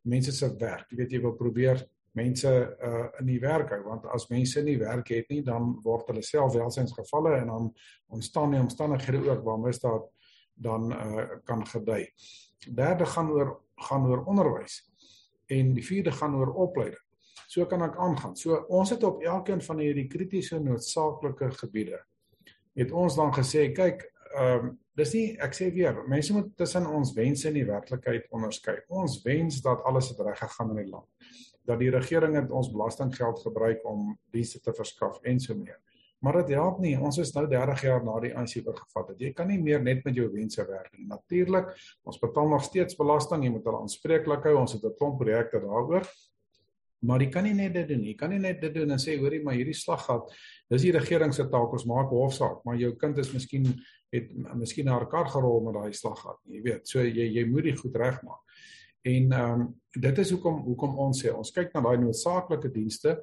mense 0.10 0.34
se 0.34 0.50
werk. 0.62 0.90
Jy 0.90 1.02
weet 1.02 1.18
jy 1.18 1.22
wil 1.26 1.36
probeer 1.38 1.82
mense 2.12 2.78
uh 2.84 3.08
in 3.20 3.30
die 3.30 3.40
werk 3.40 3.72
hou 3.72 3.82
want 3.86 4.08
as 4.12 4.28
mense 4.30 4.62
nie 4.64 4.78
werk 4.80 5.12
het 5.14 5.30
nie 5.32 5.42
dan 5.48 5.78
word 5.84 6.10
hulle 6.12 6.24
self 6.26 6.56
welsynsgevalle 6.58 7.38
en 7.40 7.52
dan 7.54 7.70
ontstaan 8.12 8.56
die 8.56 8.60
omstandighede 8.60 9.24
ook 9.30 9.46
waar 9.46 9.60
misdaad 9.60 10.10
dan 10.54 10.92
uh 10.92 11.28
kan 11.48 11.66
gedei. 11.68 12.06
Derde 12.68 13.06
gaan 13.06 13.32
oor 13.32 13.60
gaan 13.88 14.06
oor 14.08 14.26
onderwys 14.30 14.82
en 15.48 15.74
die 15.74 15.86
vierde 15.86 16.12
gaan 16.12 16.36
oor 16.36 16.54
opleiding. 16.54 17.02
So 17.48 17.66
kan 17.66 17.82
ek 17.84 17.98
aangaan. 17.98 18.36
So 18.36 18.60
ons 18.70 18.90
het 18.94 19.04
op 19.04 19.24
elkeen 19.24 19.62
van 19.62 19.80
hierdie 19.80 20.08
kritiese 20.08 20.60
noodsaaklike 20.60 21.52
gebiede 21.64 22.00
het 22.76 22.92
ons 22.92 23.16
dan 23.16 23.34
gesê 23.36 23.72
kyk 23.76 24.08
ehm 24.36 24.68
um, 24.68 24.78
dis 24.96 25.14
nie 25.16 25.28
ek 25.40 25.56
sê 25.56 25.70
weer 25.72 25.96
mense 26.12 26.34
moet 26.36 26.50
tussen 26.60 26.86
ons 26.86 27.14
wense 27.16 27.48
en 27.48 27.56
die 27.56 27.66
werklikheid 27.66 28.28
onderskei. 28.36 28.76
Ons 28.92 29.22
wens 29.24 29.62
dat 29.64 29.84
alles 29.88 30.12
het 30.12 30.20
reg 30.20 30.40
gegaan 30.40 30.76
in 30.76 30.84
die 30.84 30.92
land 30.92 31.08
dat 31.68 31.80
die 31.80 31.92
regering 31.94 32.36
het 32.36 32.52
ons 32.52 32.72
belastinggeld 32.72 33.42
gebruik 33.44 33.86
om 33.88 34.18
dienste 34.34 34.60
te 34.60 34.74
verskaf 34.74 35.22
en 35.24 35.40
so 35.40 35.56
meer. 35.56 35.80
Maar 36.22 36.44
dit 36.44 36.54
help 36.54 36.80
nie. 36.80 36.94
Ons 37.02 37.18
is 37.18 37.32
nou 37.34 37.48
30 37.50 37.82
jaar 37.82 38.04
na 38.06 38.20
die 38.22 38.34
ANC 38.38 38.60
oorgevat 38.62 39.14
het. 39.14 39.22
Jy 39.22 39.32
kan 39.38 39.48
nie 39.50 39.58
meer 39.62 39.82
net 39.82 40.04
met 40.06 40.16
jou 40.16 40.28
wense 40.30 40.62
werk 40.70 40.92
nie. 40.94 41.08
Natuurlik, 41.10 41.72
ons 42.06 42.20
betaal 42.22 42.52
nog 42.52 42.66
steeds 42.68 42.98
belasting. 43.00 43.46
Jy 43.46 43.56
moet 43.56 43.66
hulle 43.66 43.80
aanspreeklik 43.82 44.46
hou. 44.46 44.60
Ons 44.60 44.76
het 44.78 44.86
'n 44.86 44.94
klomp 45.00 45.18
projekte 45.18 45.60
daaroor. 45.60 46.06
Maar 47.02 47.24
jy 47.24 47.30
kan 47.34 47.44
nie 47.44 47.54
net 47.54 47.74
dit 47.74 47.88
doen 47.88 48.02
nie. 48.02 48.12
Jy 48.14 48.18
kan 48.18 48.30
nie 48.30 48.40
net 48.40 48.62
dit 48.62 48.74
doen 48.74 48.92
en 48.92 49.00
sê 49.00 49.18
hoorie, 49.18 49.42
maar 49.44 49.58
hierdie 49.58 49.74
slaggat, 49.74 50.30
dis 50.70 50.84
die 50.84 50.92
regering 50.92 51.34
se 51.34 51.48
taak. 51.50 51.74
Ons 51.74 51.86
maak 51.86 52.10
hofsaak, 52.14 52.62
maar 52.64 52.78
jou 52.78 52.92
kind 52.96 53.18
is 53.18 53.34
miskien 53.34 53.66
het 54.12 54.32
miskien 54.60 54.88
haar 54.92 55.08
kar 55.10 55.30
gerol 55.32 55.64
met 55.66 55.74
daai 55.74 55.94
slaggat. 55.96 56.38
Jy 56.52 56.62
weet, 56.62 56.88
so 56.88 57.00
jy 57.00 57.30
jy 57.32 57.46
moet 57.48 57.64
dit 57.64 57.80
goed 57.80 57.96
regmaak. 57.96 58.42
En 59.02 59.32
ehm 59.32 59.62
um, 59.62 59.80
dit 59.92 60.18
is 60.18 60.30
hoekom 60.32 60.62
hoekom 60.64 60.94
ons 61.04 61.20
sê 61.24 61.32
ons 61.34 61.52
kyk 61.52 61.74
na 61.74 61.82
daai 61.84 61.98
noodsaaklike 62.00 62.70
dienste 62.72 63.16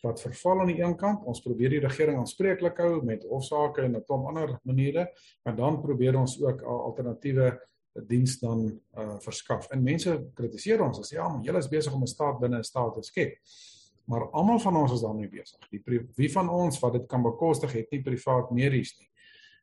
wat 0.00 0.22
verval 0.22 0.62
aan 0.62 0.70
die 0.72 0.80
een 0.80 0.94
kant. 0.96 1.24
Ons 1.28 1.42
probeer 1.44 1.74
die 1.74 1.82
regering 1.82 2.18
aanspreeklik 2.18 2.78
hou 2.80 3.02
met 3.04 3.26
hofsaake 3.28 3.82
en 3.82 3.96
'n 3.96 4.04
klomp 4.06 4.26
ander 4.30 4.58
maniere, 4.62 5.10
maar 5.44 5.56
dan 5.56 5.80
probeer 5.82 6.16
ons 6.16 6.40
ook 6.40 6.62
alternatiewe 6.62 7.60
diens 8.06 8.38
dan 8.38 8.80
uh 8.96 9.18
verskaf. 9.18 9.68
En 9.70 9.82
mense 9.82 10.26
kritiseer 10.34 10.82
ons 10.82 10.98
as 10.98 11.10
ja, 11.10 11.40
julle 11.42 11.58
is 11.58 11.68
besig 11.68 11.94
om 11.94 12.02
'n 12.02 12.06
staat 12.06 12.40
binne 12.40 12.58
'n 12.58 12.64
staat 12.64 12.94
te 12.94 13.02
skep. 13.02 13.38
Maar 14.04 14.30
almal 14.30 14.58
van 14.58 14.76
ons 14.76 14.92
is 14.92 15.00
daarmee 15.00 15.28
besig. 15.28 15.68
Die 15.70 15.82
wie 16.14 16.32
van 16.32 16.48
ons 16.48 16.78
wat 16.80 16.92
dit 16.92 17.06
kan 17.06 17.22
bekostig 17.22 17.72
het 17.72 17.90
nie 17.90 18.02
privaat 18.02 18.50
medies 18.50 18.98
nie. 18.98 19.10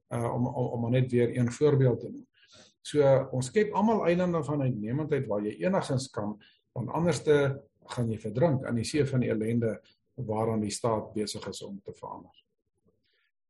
Uh 0.09 0.33
om 0.33 0.47
om, 0.47 0.83
om 0.83 0.91
net 0.91 1.11
weer 1.11 1.37
een 1.37 1.51
voorbeeld 1.51 1.99
te 1.99 2.09
noem. 2.09 2.27
So 2.81 3.05
ons 3.31 3.51
skep 3.51 3.73
almal 3.77 4.05
eilande 4.09 4.43
van 4.43 4.61
uitnemendheid 4.61 5.27
waar 5.29 5.43
jy 5.45 5.57
enigstens 5.61 6.09
kan 6.09 6.37
want 6.73 6.89
anderste 6.95 7.35
gaan 7.93 8.11
jy 8.11 8.17
verdrink 8.21 8.65
aan 8.65 8.79
die 8.79 8.87
see 8.87 9.05
van 9.05 9.23
die 9.23 9.31
ellende 9.33 9.75
waaraan 10.15 10.61
die 10.61 10.73
staat 10.73 11.13
besig 11.13 11.47
is 11.49 11.61
om 11.65 11.79
te 11.81 11.93
verander. 11.97 12.33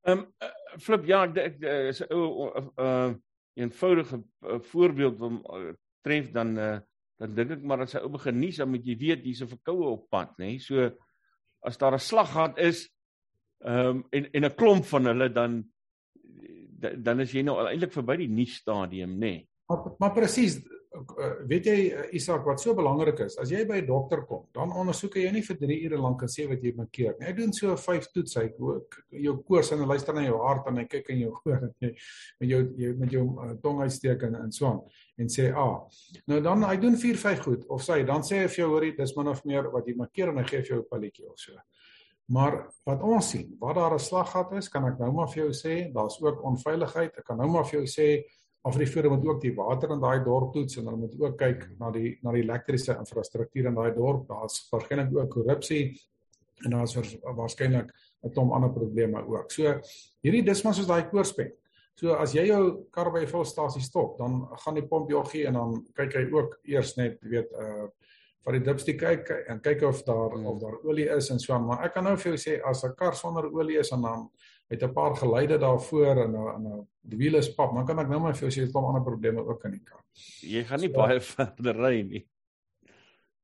Ehm 0.08 0.24
um, 0.24 0.80
flip 0.82 1.06
ja 1.06 1.26
ek, 1.28 1.38
ek 1.38 1.58
is 1.92 2.02
'n 2.02 2.14
ou 2.16 2.50
uh 2.78 3.14
eenvoudige 3.60 4.18
uh, 4.48 4.60
voorbeeld 4.72 5.22
om 5.22 5.42
uh, 5.44 5.74
tref 6.02 6.32
dan 6.32 6.58
uh, 6.58 6.80
dan 7.20 7.36
dink 7.36 7.52
ek 7.52 7.64
maar 7.68 7.84
as 7.84 7.94
hy 7.94 8.02
ou 8.02 8.10
begin 8.14 8.40
nuus 8.40 8.58
dan 8.58 8.72
moet 8.72 8.86
jy 8.88 8.96
weet 8.98 9.26
hier's 9.28 9.44
'n 9.44 9.52
verkoue 9.52 9.92
op 9.92 10.10
pad 10.10 10.32
nê. 10.40 10.56
Nee? 10.56 10.60
So 10.60 10.90
as 11.62 11.78
daar 11.78 11.94
'n 11.94 12.00
slaggat 12.00 12.58
is 12.58 12.90
ehm 13.60 13.88
um, 13.88 14.04
en 14.12 14.32
en 14.32 14.46
'n 14.46 14.56
klomp 14.56 14.86
van 14.86 15.06
hulle 15.06 15.30
dan 15.30 15.64
dan 16.82 17.24
is 17.24 17.34
jy 17.36 17.46
nou 17.46 17.58
eintlik 17.64 17.94
verby 17.94 18.22
die 18.26 18.32
nuus 18.32 18.60
stadium, 18.62 19.18
nê. 19.18 19.32
Nee. 19.32 19.48
Maar, 19.72 19.92
maar 19.98 20.12
presies, 20.12 20.58
eh, 20.60 21.30
weet 21.48 21.68
jy 21.70 21.76
eh, 21.88 22.08
Isak 22.18 22.44
wat 22.44 22.60
so 22.60 22.74
belangrik 22.76 23.22
is, 23.24 23.38
as 23.40 23.52
jy 23.54 23.62
by 23.68 23.78
'n 23.80 23.88
dokter 23.88 24.26
kom, 24.28 24.42
dan 24.54 24.74
ondersoek 24.76 25.16
hy 25.16 25.22
jou 25.24 25.32
nie 25.32 25.44
vir 25.48 25.58
3 25.62 25.78
ure 25.86 26.00
lank 26.02 26.22
en 26.22 26.32
sê 26.32 26.48
wat 26.50 26.64
jy 26.64 26.74
moet 26.76 26.92
keer 26.92 27.16
nie. 27.20 27.28
Hy 27.28 27.34
doen 27.38 27.54
so 27.54 27.76
5 27.78 28.10
toets, 28.12 28.36
hy 28.36 28.50
jou 29.24 29.36
koors 29.48 29.72
en 29.72 29.80
hy 29.80 29.88
luister 29.94 30.14
na 30.14 30.26
jou 30.26 30.42
hart 30.44 30.68
en 30.68 30.82
hy 30.82 30.86
kyk 30.92 31.10
in 31.10 31.20
jou 31.20 31.32
oor 31.46 31.64
en 31.64 31.74
jy 31.80 31.94
met 32.40 32.50
jou 32.50 32.62
jy 32.78 32.94
met 33.00 33.12
jou 33.12 33.26
uh, 33.40 33.54
tong 33.64 33.80
uitsteek 33.82 34.24
en, 34.28 34.36
en 34.36 34.52
so 34.52 34.68
aan 34.68 34.82
en 35.18 35.30
sê 35.30 35.52
ah. 35.56 35.80
Nou 36.28 36.42
dan 36.42 36.64
hy 36.64 36.76
doen 36.78 36.98
4 36.98 37.18
5 37.18 37.40
goed 37.46 37.66
of 37.70 37.82
sê 37.82 38.04
dan 38.06 38.22
sê 38.28 38.44
hy 38.44 38.48
vir 38.48 38.64
jou 38.66 38.72
hoorie 38.74 38.96
dis 38.98 39.16
min 39.16 39.32
of 39.32 39.46
meer 39.46 39.72
wat 39.72 39.88
jy 39.88 39.96
moet 39.96 40.12
keer 40.12 40.30
en 40.30 40.38
hy 40.38 40.44
gee 40.44 40.62
vir 40.62 40.76
jou 40.76 40.82
'n 40.82 40.90
pilletjie 40.92 41.30
of 41.30 41.40
so. 41.40 41.56
Maar 42.32 42.62
wat 42.88 43.02
ons 43.04 43.30
sien, 43.34 43.56
wat 43.60 43.76
daar 43.76 43.94
'n 43.94 44.00
slaggat 44.00 44.52
is, 44.54 44.70
kan 44.70 44.86
ek 44.86 45.00
nou 45.00 45.12
maar 45.12 45.28
vir 45.28 45.44
jou 45.44 45.52
sê, 45.54 45.92
daar's 45.94 46.22
ook 46.22 46.44
onveiligheid. 46.44 47.18
Ek 47.18 47.26
kan 47.26 47.38
nou 47.38 47.50
maar 47.50 47.66
vir 47.66 47.80
jou 47.80 47.88
sê 47.88 48.24
Afrifoor 48.64 49.10
moet 49.10 49.26
ook 49.26 49.42
die 49.42 49.56
water 49.56 49.92
in 49.92 50.00
daai 50.00 50.24
dorp 50.24 50.54
toets 50.54 50.78
en 50.78 50.86
hulle 50.86 50.98
moet 50.98 51.16
ook 51.20 51.38
kyk 51.38 51.64
na 51.80 51.90
die 51.92 52.20
na 52.22 52.32
die 52.32 52.44
elektriese 52.44 52.94
infrastruktuur 52.94 53.66
in 53.66 53.76
daai 53.76 53.94
dorp. 53.96 54.28
Daar's 54.28 54.68
waarskynlik 54.72 55.16
ook 55.16 55.32
korrupsie 55.34 55.98
en 56.66 56.72
daar's 56.72 56.96
waarskynlik 57.24 57.90
'n 58.24 58.30
klomp 58.30 58.54
ander 58.54 58.70
probleme 58.70 59.26
ook. 59.28 59.52
So 59.52 59.82
hierdie 60.24 60.44
dis 60.46 60.64
maar 60.64 60.74
soos 60.74 60.88
daai 60.88 61.10
koorspen. 61.10 61.52
So 61.96 62.14
as 62.14 62.34
jy 62.34 62.46
jou 62.48 62.86
kar 62.92 63.12
by 63.12 63.22
'n 63.22 63.28
volstasie 63.28 63.82
stop, 63.82 64.18
dan 64.18 64.48
gaan 64.58 64.76
die 64.76 64.88
pomp 64.88 65.10
jou 65.10 65.26
gee 65.26 65.48
en 65.48 65.54
dan 65.54 65.86
kyk 65.96 66.14
hy 66.14 66.32
ook 66.32 66.60
eers 66.64 66.96
net 66.98 67.18
weet 67.22 67.52
uh 67.52 67.88
van 68.46 68.58
die 68.58 68.64
dipstie 68.66 68.96
kyk 68.98 69.30
en 69.50 69.62
kyk 69.62 69.84
of 69.86 70.02
daar 70.08 70.34
hmm. 70.34 70.48
of 70.50 70.62
daar 70.62 70.80
olie 70.84 71.08
is 71.14 71.30
en 71.34 71.40
so 71.40 71.60
maar 71.60 71.86
ek 71.86 71.94
kan 71.98 72.08
nou 72.08 72.16
vir 72.18 72.32
jou 72.32 72.40
sê 72.42 72.58
as 72.66 72.84
'n 72.84 72.96
kar 72.98 73.16
sonder 73.16 73.46
olie 73.54 73.78
is 73.80 73.92
en 73.92 74.02
dan 74.02 74.30
het 74.72 74.84
'n 74.84 74.94
paar 74.94 75.16
geluide 75.16 75.58
daarvoor 75.58 76.24
en 76.26 76.36
en 76.36 76.88
die 77.02 77.18
wiele 77.18 77.38
is 77.38 77.54
pap 77.54 77.74
dan 77.76 77.86
kan 77.86 78.00
ek 78.00 78.10
nou 78.10 78.20
maar 78.20 78.34
vir 78.34 78.50
jou 78.50 78.52
sê 78.52 78.66
dit 78.66 78.74
kom 78.74 78.86
ander 78.86 79.04
probleme 79.04 79.46
ook 79.46 79.66
in 79.66 79.72
die 79.72 79.84
kar. 79.84 80.02
Jy 80.42 80.64
gaan 80.64 80.80
nie 80.80 80.90
so, 80.90 80.98
baie 80.98 81.20
verder 81.36 81.76
ry 81.76 82.02
nie. 82.02 82.28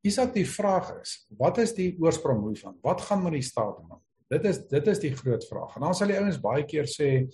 Isak 0.01 0.33
die 0.33 0.45
vraag 0.45 1.01
is, 1.01 1.27
wat 1.37 1.57
is 1.57 1.73
die 1.73 1.97
oorsprong 1.99 2.47
hiervan? 2.47 2.77
Wat 2.81 3.01
gaan 3.01 3.23
met 3.23 3.33
die 3.33 3.41
staat 3.41 3.77
aan? 3.77 4.01
Dit 4.29 4.45
is 4.45 4.67
dit 4.67 4.87
is 4.87 4.99
die 4.99 5.15
groot 5.15 5.45
vraag. 5.47 5.75
En 5.75 5.81
dan 5.81 5.95
sal 5.95 6.07
die 6.07 6.17
ouens 6.17 6.39
baie 6.41 6.65
keer 6.65 6.85
sê 6.85 7.27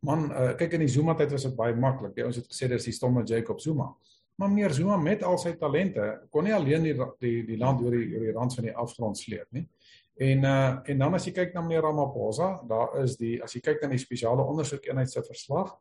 man 0.00 0.30
uh, 0.30 0.52
kyk 0.56 0.72
in 0.72 0.80
die 0.80 0.88
Zuma 0.88 1.14
tyd 1.14 1.32
was 1.32 1.42
dit 1.42 1.56
baie 1.56 1.74
maklik. 1.74 2.14
Die 2.14 2.24
ouens 2.24 2.36
het 2.36 2.46
gesê 2.46 2.68
dis 2.68 2.84
die 2.84 2.92
stomme 2.92 3.24
Jacob 3.24 3.60
Zuma 3.60 3.94
maar 4.36 4.50
meneer 4.50 4.74
Zuma 4.74 4.96
met 4.96 5.22
al 5.22 5.38
sy 5.38 5.54
talente 5.58 6.04
kon 6.30 6.44
nie 6.44 6.54
alleen 6.54 6.82
die 6.82 6.94
die 7.22 7.36
die 7.46 7.58
land 7.58 7.82
oor 7.84 7.94
die 7.94 8.08
oor 8.14 8.26
die 8.26 8.34
rand 8.34 8.54
van 8.54 8.68
die 8.68 8.76
afgrond 8.84 9.18
sleep 9.18 9.46
nie. 9.54 9.66
En 10.14 10.44
uh 10.44 10.90
en 10.90 10.98
dan 10.98 11.14
as 11.14 11.26
jy 11.26 11.34
kyk 11.34 11.54
na 11.54 11.62
meneer 11.62 11.82
Ramaphosa, 11.82 12.60
daar 12.68 12.98
is 13.02 13.16
die 13.18 13.36
as 13.42 13.54
jy 13.54 13.62
kyk 13.62 13.82
na 13.82 13.94
die 13.94 14.02
spesiale 14.02 14.46
ondersoekeenheid 14.46 15.10
se 15.10 15.22
verslag, 15.26 15.74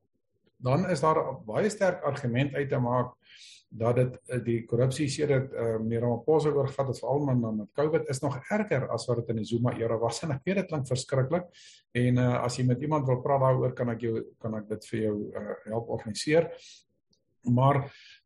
dan 0.57 0.89
is 0.89 1.01
daar 1.01 1.19
baie 1.45 1.69
sterk 1.69 2.03
argument 2.03 2.55
uit 2.55 2.69
te 2.69 2.79
maak 2.79 3.13
dat 3.74 3.95
dit 3.98 4.17
eh, 4.29 4.39
die 4.45 4.60
korrupsie 4.69 5.07
sedert 5.10 5.53
uh, 5.53 5.77
meneer 5.81 6.05
Ramaphosa 6.05 6.51
oorgevat 6.53 6.91
het 6.91 7.00
veral 7.01 7.24
met 7.25 7.55
met 7.57 7.72
COVID 7.74 8.10
is 8.10 8.22
nog 8.22 8.38
erger 8.53 8.86
as 8.93 9.07
wat 9.10 9.22
dit 9.22 9.33
in 9.33 9.41
die 9.41 9.50
Zuma 9.50 9.74
era 9.77 9.98
was. 9.98 10.22
En 10.24 10.36
ek 10.36 10.45
weet 10.45 10.62
dit 10.62 10.69
klink 10.69 10.88
verskriklik. 10.88 11.50
En 11.98 12.22
uh, 12.22 12.43
as 12.43 12.57
jy 12.57 12.67
met 12.69 12.81
iemand 12.81 13.10
wil 13.10 13.22
praat 13.25 13.41
daaroor 13.41 13.74
kan 13.74 13.89
ek 13.89 14.05
jou 14.05 14.22
kan 14.41 14.60
ek 14.62 14.69
dit 14.69 14.89
vir 14.91 15.00
jou 15.07 15.15
uh, 15.33 15.55
help 15.72 15.89
organiseer. 15.98 16.51
Maar 17.50 17.81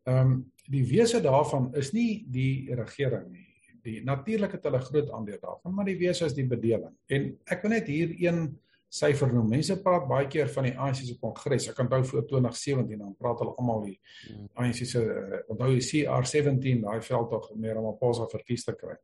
ehm 0.07 0.31
um, 0.31 0.37
die 0.67 0.83
wese 0.83 1.21
daarvan 1.23 1.69
is 1.79 1.93
nie 1.95 2.25
die 2.27 2.75
regering 2.75 3.29
nie 3.31 3.45
die 3.87 4.01
natuurlik 4.03 4.57
het 4.57 4.65
hulle 4.67 4.79
groot 4.83 5.11
aandeel 5.15 5.39
daarvan 5.41 5.75
maar 5.75 5.87
die 5.87 5.99
wese 5.99 6.25
is 6.25 6.35
die 6.35 6.47
bedeling 6.47 6.95
en 7.07 7.29
ek 7.45 7.63
wil 7.63 7.71
net 7.71 7.87
hier 7.87 8.15
een 8.19 8.57
syfer 8.89 9.31
noem. 9.33 9.49
Mense 9.51 9.77
praat 9.83 10.07
baie 10.07 10.27
keer 10.31 10.49
van 10.51 10.67
die 10.69 10.73
ANC 10.79 11.01
se 11.03 11.15
kongres. 11.19 11.67
Ek 11.71 11.79
onthou 11.83 12.01
voor 12.07 12.25
2017 12.29 13.01
dan 13.01 13.15
praat 13.19 13.41
hulle 13.43 13.55
almal 13.59 13.83
die 13.87 13.97
hmm. 14.27 14.49
ANC 14.63 14.83
se 14.87 15.03
uh, 15.03 15.41
onthou 15.51 15.73
jy 15.73 15.81
CR17 15.89 16.85
daai 16.85 17.01
veld 17.03 17.31
tog 17.33 17.49
meer 17.59 17.79
om 17.81 17.91
op 17.91 17.99
posa 17.99 18.27
verkies 18.31 18.65
te 18.67 18.75
kry. 18.77 18.95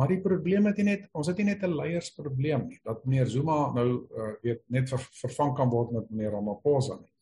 Maar 0.00 0.10
die 0.10 0.22
probleem 0.24 0.64
het 0.66 0.80
nie 0.80 0.88
net 0.88 1.04
ons 1.14 1.28
het 1.30 1.38
nie 1.38 1.52
net 1.52 1.62
'n 1.62 1.76
leiersprobleem 1.76 2.66
nie. 2.68 2.80
Dat 2.82 3.04
meneer 3.04 3.28
Zuma 3.30 3.58
nou 3.74 3.88
uh, 4.10 4.32
weet 4.42 4.64
net 4.68 4.88
ver, 4.88 5.04
vervang 5.22 5.54
kan 5.54 5.70
word 5.70 5.92
met 5.92 6.10
meneer 6.10 6.34
Ramaphosa 6.34 6.98
nie. 6.98 7.13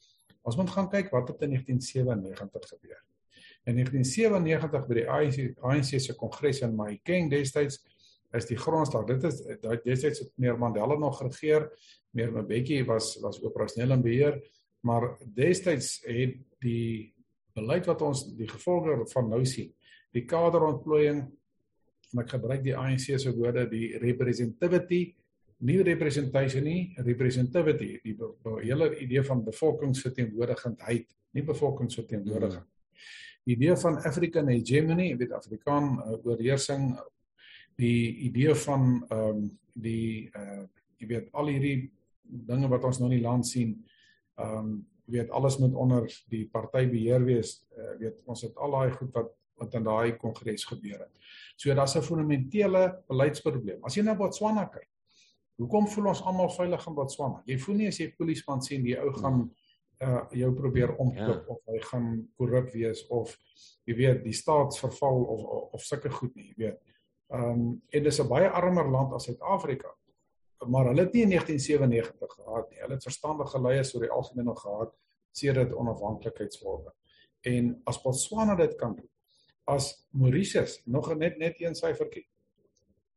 Ons 0.43 0.59
moet 0.59 0.71
gaan 0.71 0.91
kyk 0.91 1.11
wat 1.15 1.31
het 1.31 1.43
in 1.47 1.55
1997 1.55 2.71
gebeur. 2.75 3.01
In 3.65 3.79
1997 3.79 4.87
by 4.89 4.99
die 4.99 5.09
ANC 5.09 5.37
ANC 5.63 6.01
se 6.03 6.17
kongres 6.19 6.63
in 6.67 6.75
Mahikeng 6.75 7.31
destyds 7.31 7.79
is 8.35 8.49
die 8.49 8.59
grondslag. 8.59 9.07
Dit 9.07 9.27
is 9.29 9.39
dat 9.63 9.85
destyds 9.87 10.25
het 10.25 10.33
meneer 10.35 10.59
Mandela 10.59 10.97
nog 10.99 11.21
geregeer. 11.21 11.69
Meneer 12.11 12.43
Mbeki 12.43 12.83
was 12.89 13.15
was 13.23 13.43
operasioneel 13.43 13.97
in 13.97 14.03
beheer, 14.03 14.41
maar 14.81 15.13
destyds 15.23 16.01
het 16.07 16.41
die 16.65 17.15
beleid 17.55 17.87
wat 17.87 18.03
ons 18.03 18.25
die 18.37 18.49
gevolge 18.49 19.05
van 19.13 19.29
nou 19.29 19.45
sien, 19.47 19.71
die 20.17 20.25
kaderontplooiing 20.29 21.23
en 22.13 22.21
ek 22.21 22.35
gebruik 22.35 22.65
die 22.65 22.75
ANC 22.77 23.13
se 23.21 23.33
woorde, 23.37 23.67
die 23.71 23.99
representativity, 24.01 25.03
nie 25.63 25.79
representation 25.87 26.65
nie, 26.67 26.93
representativity, 27.07 27.95
die 28.03 28.15
be, 28.19 28.33
be, 28.43 28.59
hele 28.65 28.91
idee 29.03 29.23
van 29.27 29.45
bevolkingsverteenwoordigendheid, 29.47 31.09
nie 31.37 31.45
bevolkingsverteenwoordiging. 31.47 32.65
Die 33.47 33.57
idee 33.57 33.77
van 33.79 33.99
African 34.03 34.51
hegemony, 34.51 35.13
weet 35.19 35.35
Afrikaan 35.35 35.97
uh, 35.99 36.19
oorheersing 36.27 36.93
die 37.81 38.29
idee 38.29 38.55
van 38.67 39.05
ehm 39.09 39.29
um, 39.29 39.51
die 39.73 40.31
uh 40.37 40.63
jy 41.03 41.09
weet 41.11 41.31
al 41.35 41.49
hierdie 41.51 41.91
dinge 42.23 42.69
wat 42.71 42.85
ons 42.87 43.01
nou 43.01 43.09
in 43.09 43.17
die 43.17 43.25
land 43.25 43.47
sien 43.49 43.73
ehm 44.39 44.59
um, 44.59 44.75
jy 45.07 45.17
weet 45.17 45.33
alles 45.35 45.57
moet 45.59 45.75
onder 45.75 46.05
die 46.31 46.45
party 46.53 46.85
beheer 46.91 47.25
wees 47.25 47.57
uh, 47.79 47.95
weet 47.99 48.21
ons 48.31 48.45
het 48.47 48.57
al 48.57 48.77
daai 48.77 48.93
goed 48.99 49.15
wat 49.17 49.33
wat 49.63 49.75
in 49.79 49.85
daai 49.87 50.17
kongres 50.19 50.65
gebeur 50.67 51.05
het. 51.05 51.13
So 51.57 51.75
daar's 51.75 51.95
'n 51.97 52.03
fundamentele 52.03 53.03
beleidsprobleem. 53.09 53.85
As 53.85 53.95
jy 53.95 54.03
na 54.03 54.15
Botswana 54.15 54.67
kyk, 54.67 54.89
hoekom 55.63 55.89
voel 55.89 56.11
ons 56.13 56.23
almal 56.27 56.51
veilig 56.53 56.87
in 56.89 56.97
Botswana? 56.97 57.43
Jy 57.49 57.59
voel 57.63 57.79
nie 57.81 57.89
as 57.91 57.99
jy 58.01 58.09
polisieman 58.19 58.63
sien 58.65 58.85
die 58.87 58.97
ou 58.99 59.13
gaan 59.19 59.45
uh 60.03 60.23
jou 60.35 60.51
probeer 60.59 60.97
omkoop 60.99 61.45
ja. 61.47 61.55
of 61.55 61.61
hy 61.71 61.81
gaan 61.87 62.07
korrup 62.37 62.73
wees 62.75 63.05
of 63.15 63.37
jy 63.87 63.95
weet 64.01 64.25
die 64.25 64.35
staatsverval 64.35 65.21
of 65.35 65.45
of, 65.45 65.69
of 65.79 65.85
sulke 65.87 66.11
goed 66.11 66.35
nie, 66.35 66.49
jy 66.51 66.65
weet. 66.65 66.81
Ehm 67.33 67.51
um, 67.51 67.69
en 67.89 68.09
dis 68.09 68.21
'n 68.21 68.29
baie 68.29 68.49
armer 68.49 68.91
land 68.91 69.15
as 69.15 69.25
Suid-Afrika. 69.25 69.95
Maar 70.67 70.91
hulle 70.91 71.07
het 71.07 71.13
nie 71.13 71.23
in 71.23 71.29
1997 71.29 72.35
gehad 72.35 72.71
nie. 72.71 72.81
Hulle 72.81 72.95
het 72.95 73.03
verstandige 73.03 73.61
leiers 73.61 73.95
oor 73.95 74.01
die 74.01 74.11
algemeen 74.11 74.45
nog 74.45 74.61
gehad 74.61 74.93
sedert 75.31 75.73
onafhanklikheidsworde. 75.75 76.93
En 77.41 77.81
as 77.85 78.03
Botswana 78.03 78.55
dit 78.55 78.75
kan 78.75 78.95
doen, 78.95 79.09
as 79.65 80.09
Mauritius 80.11 80.83
nog 80.85 81.15
net 81.17 81.39
net 81.39 81.61
een 81.61 81.75
syfertjie. 81.75 82.27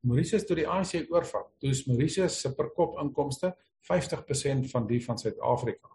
Mauritius 0.05 0.45
toe 0.45 0.57
die 0.59 0.67
ANC 0.69 1.09
oorvat, 1.11 1.51
toe 1.59 1.71
is 1.73 1.85
Mauritius 1.89 2.39
se 2.41 2.53
per 2.55 2.71
kop 2.77 2.99
inkomste 3.01 3.53
50% 3.89 4.69
van 4.71 4.87
die 4.89 4.99
van 5.05 5.17
Suid-Afrika. 5.21 5.91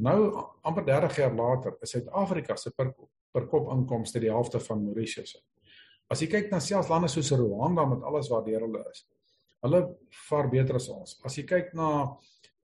Nou 0.00 0.18
amper 0.64 0.84
30 0.86 1.16
jaar 1.22 1.34
later 1.36 1.76
is 1.82 1.94
Suid-Afrika 1.96 2.56
se 2.56 2.72
per, 2.76 2.92
per 3.32 3.46
kop 3.48 3.70
inkomste 3.74 4.20
die 4.22 4.32
helfte 4.32 4.60
van 4.64 4.84
Mauritius 4.84 5.36
se. 5.36 5.40
As 6.10 6.22
jy 6.22 6.26
kyk 6.30 6.50
na 6.50 6.58
selfs 6.62 6.90
lande 6.90 7.08
soos 7.10 7.30
Rwanda 7.38 7.84
met 7.86 8.02
alles 8.06 8.30
wat 8.32 8.46
deur 8.48 8.64
hulle 8.66 8.82
is. 8.90 9.04
Hulle 9.62 9.82
vaar 10.26 10.48
beter 10.50 10.80
as 10.80 10.88
ons. 10.90 11.18
As 11.24 11.36
jy 11.38 11.46
kyk 11.48 11.74
na 11.78 11.90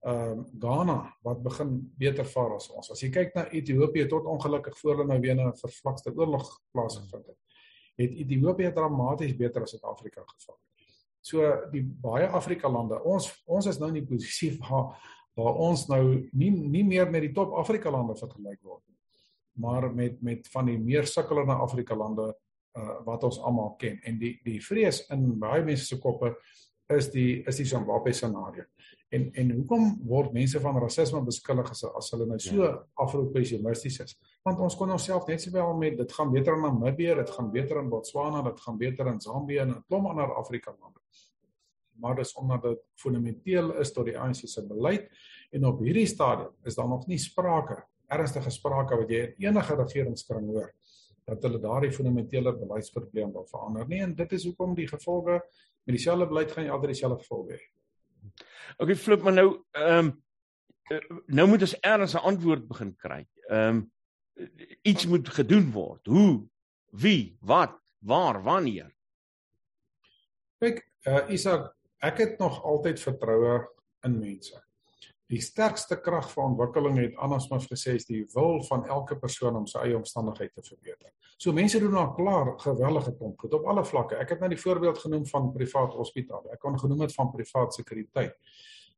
ehm 0.07 0.40
uh, 0.40 0.43
Ghana 0.62 0.97
wat 1.26 1.40
begin 1.43 1.71
beter 1.99 2.26
vaar 2.31 2.57
as 2.57 2.69
ons. 2.71 2.93
As 2.95 3.00
jy 3.02 3.09
kyk 3.14 3.33
na 3.35 3.47
Ethiopië 3.50 4.07
tot 4.11 4.28
ongelukkig 4.31 4.76
voor 4.78 4.93
hulle 4.95 5.07
nou 5.09 5.19
weer 5.21 5.35
'n 5.35 5.57
vervlakste 5.59 6.12
oorlog 6.14 6.47
plaasgevind 6.73 7.26
het, 7.26 7.38
het 7.97 8.17
Ethiopië 8.23 8.73
dramaties 8.76 9.37
beter 9.37 9.65
as 9.65 9.75
Suid-Afrika 9.75 10.25
gevaar. 10.26 10.59
So 11.26 11.43
die 11.73 11.83
baie 11.83 12.29
Afrika 12.29 12.71
lande, 12.71 13.00
ons 13.03 13.29
ons 13.50 13.67
is 13.67 13.81
nou 13.83 13.91
in 13.91 14.00
die 14.00 14.09
posisie 14.09 14.55
waar 14.62 14.95
waar 15.37 15.59
ons 15.61 15.83
nou 15.91 16.03
nie 16.33 16.50
nie 16.50 16.85
meer 16.85 17.11
met 17.12 17.26
die 17.26 17.35
top 17.37 17.53
Afrika 17.61 17.91
lande 17.93 18.15
vergelyk 18.17 18.62
word 18.65 18.83
nie, 18.88 18.97
maar 19.61 19.91
met 19.93 20.23
met 20.25 20.49
van 20.53 20.71
die 20.71 20.79
meer 20.81 21.09
sukkelende 21.11 21.59
Afrika 21.61 21.97
lande 21.97 22.31
uh, 22.31 22.95
wat 23.05 23.26
ons 23.29 23.41
almal 23.45 23.75
ken 23.81 23.99
en 24.05 24.21
die 24.21 24.37
die 24.47 24.61
vrees 24.65 25.03
in 25.12 25.26
baie 25.41 25.65
mense 25.65 25.91
se 25.91 26.00
koppe 26.00 26.33
is 26.97 27.11
die 27.12 27.43
is 27.45 27.61
die 27.61 27.69
Zimbabwe 27.69 28.15
scenario. 28.15 28.65
En 29.15 29.29
en 29.33 29.51
hoekom 29.55 29.85
word 30.09 30.33
mense 30.35 30.61
van 30.61 30.79
rasisme 30.83 31.21
beskuldig 31.25 31.71
as 31.71 31.85
as 31.85 32.11
hulle 32.11 32.27
nou 32.27 32.39
so 32.43 32.63
ja. 32.65 32.73
afro-pessimisties 33.05 34.01
is? 34.03 34.17
Want 34.45 34.61
ons 34.61 34.77
kon 34.77 34.91
onsself 34.91 35.29
net 35.31 35.43
sowel 35.43 35.77
met 35.79 35.97
dit 35.99 36.13
gaan 36.13 36.33
beter 36.33 36.57
in 36.57 36.63
Namibië, 36.67 37.15
dit 37.15 37.31
gaan 37.31 37.51
beter 37.51 37.83
in 37.83 37.89
Botswana, 37.89 38.43
dit 38.43 38.61
gaan 38.61 38.79
beter 38.79 39.07
in 39.07 39.21
Zambië 39.21 39.59
en 39.59 39.71
'n 39.71 39.85
klomp 39.89 40.11
ander 40.11 40.35
Afrika 40.35 40.75
lande. 40.81 41.01
Maar 42.01 42.17
dis 42.17 42.35
omdat 42.35 42.63
dit 42.63 42.79
fundamenteel 42.95 43.79
is 43.81 43.93
tot 43.93 44.05
die 44.05 44.19
ANC 44.19 44.49
se 44.49 44.67
beleid 44.67 45.09
en 45.51 45.65
op 45.65 45.79
hierdie 45.81 46.07
stadium 46.07 46.53
is 46.65 46.75
daar 46.75 46.89
nog 46.89 47.07
nie 47.07 47.19
sprake 47.19 47.85
ernstige 48.09 48.51
sprake 48.51 48.97
wat 48.97 49.11
jy 49.11 49.23
enige 49.43 49.77
regeringskring 49.79 50.51
hoor 50.51 50.71
dat 51.27 51.43
hulle 51.43 51.59
daardie 51.59 51.91
fundamentele 51.95 52.53
beleidsprobleem 52.55 53.33
wil 53.35 53.47
verander 53.51 53.89
nie 53.91 54.03
en 54.05 54.15
dit 54.15 54.33
is 54.33 54.45
hoekom 54.47 54.77
die 54.79 54.87
gevolge 54.87 55.41
met 55.87 55.97
dieselfde 55.97 56.29
beleid 56.31 56.53
gaan 56.53 56.71
altyd 56.71 56.95
dieselfde 56.95 57.23
gevolge 57.23 57.59
hê. 57.59 57.65
OK 58.76 58.95
flip 58.97 59.23
maar 59.23 59.33
nou 59.33 59.50
ehm 59.71 59.99
um, 60.06 60.14
nou 61.26 61.49
moet 61.49 61.64
ons 61.66 61.76
eers 61.80 62.14
'n 62.14 62.26
antwoord 62.30 62.68
begin 62.68 62.97
kry. 62.97 63.26
Ehm 63.49 63.76
um, 63.76 63.92
iets 64.83 65.06
moet 65.06 65.28
gedoen 65.28 65.71
word. 65.73 66.06
Hoe? 66.06 66.49
Wie? 66.90 67.37
Wat? 67.40 67.80
Waar? 67.99 68.42
Wanneer? 68.42 68.95
Kyk, 70.59 70.83
uh, 71.09 71.30
Isak, 71.30 71.75
ek 71.99 72.18
het 72.18 72.38
nog 72.38 72.62
altyd 72.64 73.00
vertroue 73.00 73.68
in 74.00 74.18
mense. 74.18 74.65
Die 75.26 75.40
sterkste 75.42 75.97
krag 75.99 76.28
vir 76.30 76.45
ontwikkeling 76.45 76.99
het 77.00 77.16
Smith 77.42 77.66
gesê 77.66 77.97
is 77.99 78.06
die 78.06 78.23
wil 78.35 78.61
van 78.68 78.85
elke 78.87 79.16
persoon 79.18 79.56
om 79.56 79.66
sy 79.66 79.80
eie 79.83 79.97
omstandighede 79.97 80.61
te 80.61 80.62
verbeter. 80.62 81.11
So 81.37 81.52
mense 81.52 81.80
doen 81.83 81.97
al 81.99 82.12
klaar 82.14 82.52
gewellige 82.62 83.12
pomp 83.12 83.40
goed 83.40 83.54
op 83.59 83.66
alle 83.66 83.85
vlakke. 83.85 84.16
Ek 84.16 84.30
het 84.30 84.40
nou 84.40 84.49
die 84.52 84.61
voorbeeld 84.61 84.99
genoem 84.99 85.26
van 85.26 85.50
privaat 85.52 85.97
hospitale. 85.99 86.52
Ek 86.54 86.62
kon 86.62 86.78
genoem 86.78 87.00
het 87.00 87.14
van 87.14 87.33
privaat 87.33 87.75
sekuriteit. 87.75 88.38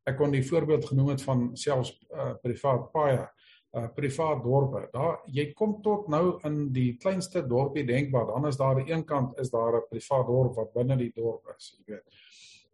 Ek 0.04 0.16
kon 0.20 0.30
die 0.30 0.44
voorbeeld 0.44 0.84
genoem 0.84 1.14
het 1.14 1.24
van 1.24 1.48
selfs 1.56 1.94
uh, 2.12 2.34
privaat 2.42 2.86
paaie, 2.92 3.24
uh, 3.24 3.88
privaat 3.96 4.44
dorpe. 4.44 4.84
Daar 4.92 5.22
jy 5.32 5.48
kom 5.56 5.78
tot 5.82 6.12
nou 6.12 6.38
in 6.44 6.66
die 6.76 6.90
kleinste 7.00 7.46
dorpie 7.48 7.86
denkbaar, 7.88 8.28
dan 8.34 8.46
is 8.52 8.60
daar 8.60 8.76
aan 8.76 8.84
die 8.84 8.92
een 8.92 9.04
kant 9.08 9.40
is 9.40 9.50
daar 9.50 9.80
'n 9.80 9.88
privaat 9.88 10.26
dorp 10.26 10.60
wat 10.60 10.72
binne 10.76 10.96
die 10.96 11.12
dorp 11.14 11.54
is, 11.56 11.72
jy 11.78 11.94
weet. 11.94 12.20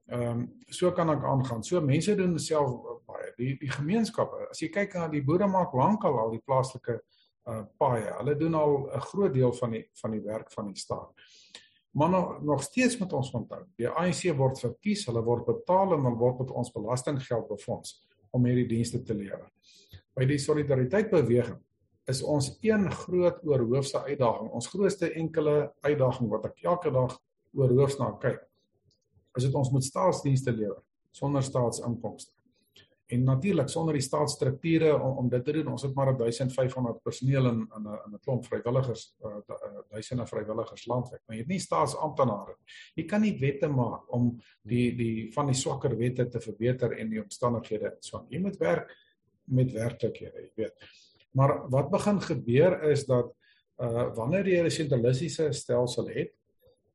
Ehm 0.07 0.31
um, 0.31 0.49
so 0.69 0.93
kan 0.93 1.11
ek 1.11 1.25
aangaan. 1.25 1.63
So 1.65 1.81
mense 1.81 2.15
doen 2.15 2.39
self. 2.39 2.94
Die 3.39 3.55
die 3.61 3.71
gemeenskappe, 3.71 4.49
as 4.51 4.63
jy 4.63 4.71
kyk 4.73 4.95
na 4.99 5.09
die 5.13 5.23
boere 5.25 5.49
maak 5.51 5.75
lankal 5.77 6.19
al 6.21 6.35
die 6.35 6.43
plaaslike 6.45 7.01
uh 7.51 7.63
paaie. 7.79 8.09
Hulle 8.19 8.37
doen 8.41 8.55
al 8.55 8.77
'n 8.95 9.01
groot 9.11 9.35
deel 9.35 9.53
van 9.53 9.71
die 9.71 9.85
van 10.01 10.11
die 10.11 10.21
werk 10.21 10.53
van 10.53 10.67
die 10.67 10.81
staat. 10.81 11.11
Maar 11.95 12.11
nog, 12.11 12.43
nog 12.43 12.63
steeds 12.63 12.99
met 12.99 13.13
ons 13.13 13.31
onthou. 13.31 13.63
Die 13.77 13.89
ANC 13.89 14.37
word 14.37 14.59
verkies, 14.59 15.07
hulle 15.07 15.23
word 15.23 15.45
betaal 15.47 15.93
en 15.95 16.05
hulle 16.05 16.19
word 16.19 16.39
met 16.39 16.51
ons 16.51 16.73
belastinggeld 16.73 17.49
befonds 17.49 18.07
om 18.31 18.45
hierdie 18.45 18.67
dienste 18.67 19.03
te 19.03 19.15
lewer. 19.15 19.47
By 20.15 20.25
die 20.25 20.39
solidariteit 20.39 21.11
beweging 21.11 21.61
is 22.07 22.23
ons 22.23 22.59
een 22.63 22.91
groot 22.91 23.39
oorhoofse 23.45 24.03
uitdaging, 24.05 24.51
ons 24.51 24.67
grootste 24.67 25.13
enkele 25.13 25.73
uitdaging 25.81 26.31
wat 26.31 26.47
ek 26.47 26.65
elke 26.65 26.91
dag 26.91 27.21
oorhoofs 27.55 27.99
na 27.99 28.11
kyk 28.21 28.43
is 29.35 29.47
dit 29.47 29.55
ons 29.59 29.71
moet 29.75 29.85
staatsdienste 29.85 30.53
lewer 30.55 30.81
sonder 31.15 31.43
staatsinkomste. 31.43 32.33
En 33.13 33.25
natuurlik 33.25 33.69
sonder 33.69 33.99
die 33.99 34.03
staatsstrukture 34.03 34.95
om, 34.97 35.19
om 35.25 35.29
dit 35.29 35.45
te 35.45 35.53
doen, 35.53 35.67
ons 35.75 35.83
het 35.85 35.95
maar 35.95 36.15
1500 36.17 37.03
personeel 37.05 37.51
in 37.51 37.59
in 37.77 37.89
'n 37.89 37.99
in 38.07 38.15
'n 38.15 38.21
klomp 38.25 38.47
vrywilligers, 38.47 39.15
uh, 39.25 39.37
duisende 39.91 40.27
vrywilligers 40.27 40.87
landwyd. 40.87 41.21
Maar 41.27 41.37
jy 41.37 41.43
het 41.43 41.51
nie 41.51 41.61
staatsamptenare 41.61 42.55
nie. 42.57 42.73
Jy 42.95 43.05
kan 43.05 43.21
nie 43.21 43.39
wette 43.39 43.69
maak 43.69 44.13
om 44.13 44.41
die 44.63 44.97
die 44.97 45.33
van 45.33 45.47
die 45.47 45.55
swakker 45.55 45.97
wette 45.97 46.29
te 46.29 46.41
verbeter 46.41 46.93
en 46.99 47.11
die 47.11 47.23
omstandighede 47.23 47.97
so. 48.01 48.27
Jy 48.31 48.41
moet 48.41 48.57
werk 48.57 48.91
met 49.45 49.73
werklikhede, 49.73 50.41
jy 50.41 50.53
weet. 50.55 50.75
Maar 51.33 51.69
wat 51.71 51.91
begin 51.91 52.21
gebeur 52.21 52.83
is 52.91 53.05
dat 53.07 53.35
uh 53.83 54.15
wanneer 54.15 54.47
jy 54.47 54.65
'n 54.65 54.71
sentralistiese 54.71 55.53
stelsel 55.53 56.09
het 56.09 56.33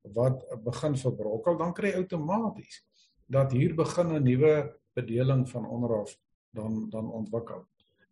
wat 0.01 0.63
begin 0.63 0.95
verbrokkel, 0.95 1.57
dan 1.57 1.73
kry 1.73 1.87
jy 1.87 1.95
outomaties 1.95 2.83
dat 3.27 3.51
hier 3.51 3.75
begin 3.75 4.15
'n 4.15 4.23
nuwe 4.23 4.78
bedeling 4.99 5.47
van 5.49 5.67
onderaf 5.67 6.15
dan 6.55 6.89
dan 6.89 7.11
ontwikkel. 7.11 7.65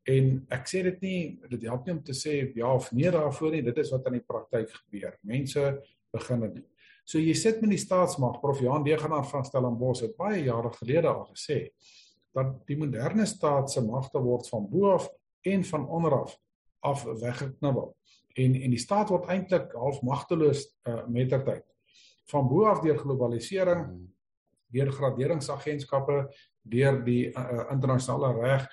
En 0.07 0.45
ek 0.55 0.69
sê 0.71 0.83
dit 0.87 1.01
nie 1.03 1.19
dit 1.51 1.67
help 1.67 1.85
nie 1.85 1.97
om 1.97 2.03
te 2.03 2.15
sê 2.15 2.39
ja 2.55 2.71
of 2.73 2.91
nee 2.95 3.11
daarvoor 3.11 3.57
nie, 3.57 3.63
dit 3.65 3.83
is 3.83 3.91
wat 3.91 4.07
in 4.07 4.19
die 4.19 4.25
praktyk 4.25 4.71
gebeur. 4.71 5.17
Mense 5.21 5.63
begin 6.15 6.47
dit. 6.47 6.65
So 7.07 7.19
jy 7.23 7.33
sit 7.39 7.61
met 7.63 7.71
die 7.71 7.79
staatsmag, 7.79 8.41
Prof 8.41 8.59
Johan 8.59 8.83
Degenaar 8.83 9.25
van 9.29 9.45
Stellenbosch 9.47 10.03
het 10.03 10.17
baie 10.19 10.43
jare 10.43 10.73
gelede 10.75 11.11
al 11.11 11.25
gesê 11.31 11.69
dat 12.35 12.51
die 12.67 12.77
moderne 12.77 13.25
staat 13.25 13.71
se 13.71 13.81
magte 13.81 14.19
word 14.21 14.49
van 14.51 14.67
bo 14.69 14.91
af 14.93 15.07
en 15.47 15.63
van 15.63 15.87
onder 15.87 16.19
af 16.21 16.35
af 16.85 17.03
weggeknibbel 17.03 17.95
en 18.35 18.55
en 18.55 18.75
die 18.75 18.79
staat 18.79 19.09
word 19.09 19.29
eintlik 19.33 19.71
half 19.73 20.01
magteloos 20.05 20.67
uh, 20.83 21.07
mettertyd 21.07 21.65
van 22.31 22.47
bo 22.47 22.67
af 22.69 22.83
deur 22.83 22.99
globalisering 22.99 23.85
hmm. 23.85 24.05
Deur 24.73 24.91
graderingsagentskappe 24.91 26.17
deur 26.67 27.01
die 27.05 27.27
uh, 27.31 27.67
internasionale 27.71 28.33
reg 28.41 28.67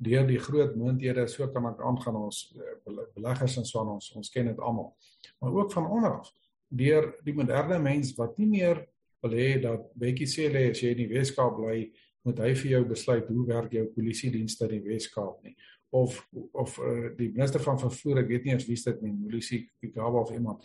deur 0.00 0.26
die 0.26 0.38
groot 0.40 0.76
moonthede 0.80 1.26
so 1.28 1.48
kan 1.52 1.66
ek 1.72 1.82
aangaan 1.84 2.20
ons 2.22 2.44
uh, 2.56 2.76
beleggers 3.16 3.58
en 3.60 3.66
so 3.68 3.82
aan 3.82 3.96
ons 3.96 4.12
ons 4.16 4.32
ken 4.32 4.48
dit 4.48 4.62
almal. 4.64 4.94
Maar 5.40 5.58
ook 5.60 5.72
van 5.72 5.88
onder 5.90 6.20
af 6.20 6.30
deur 6.70 7.10
die 7.26 7.34
moderne 7.34 7.80
mens 7.82 8.14
wat 8.18 8.38
nie 8.38 8.48
meer 8.48 8.84
wil 9.20 9.34
hê 9.36 9.58
dat 9.60 9.90
Bekkie 9.98 10.28
sê 10.30 10.48
lê 10.52 10.70
as 10.70 10.80
jy 10.80 10.94
in 10.94 11.02
die 11.02 11.10
Weskaap 11.10 11.58
bly 11.58 11.90
moet 12.24 12.40
hy 12.44 12.54
vir 12.62 12.70
jou 12.76 12.80
besluit 12.88 13.28
hoe 13.28 13.44
werk 13.48 13.74
jou 13.74 13.84
polisie 13.94 14.30
dienste 14.32 14.68
in 14.68 14.78
die 14.78 14.92
Weskaap 14.92 15.42
nie. 15.44 15.56
Of 15.90 16.20
of 16.54 16.78
uh, 16.78 17.10
die 17.18 17.32
minister 17.34 17.60
van 17.64 17.80
vervoer 17.80 18.22
ek 18.22 18.30
weet 18.30 18.46
nie 18.46 18.54
eens 18.54 18.68
wie 18.68 18.78
dit 18.78 19.02
nie 19.02 19.14
Lucy 19.34 19.64
Kigaba 19.82 20.22
of 20.22 20.32
iemand 20.32 20.64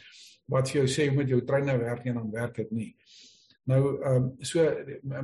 wat 0.52 0.70
vir 0.70 0.84
jou 0.84 0.90
sê 0.92 1.08
hoe 1.10 1.18
moet 1.18 1.32
jou 1.32 1.42
treine 1.42 1.74
werk 1.82 2.06
en 2.06 2.20
dan 2.20 2.32
werk 2.32 2.60
dit 2.62 2.72
nie 2.72 2.92
nou 3.66 3.82
ehm 3.96 4.16
um, 4.16 4.30
so 4.46 4.62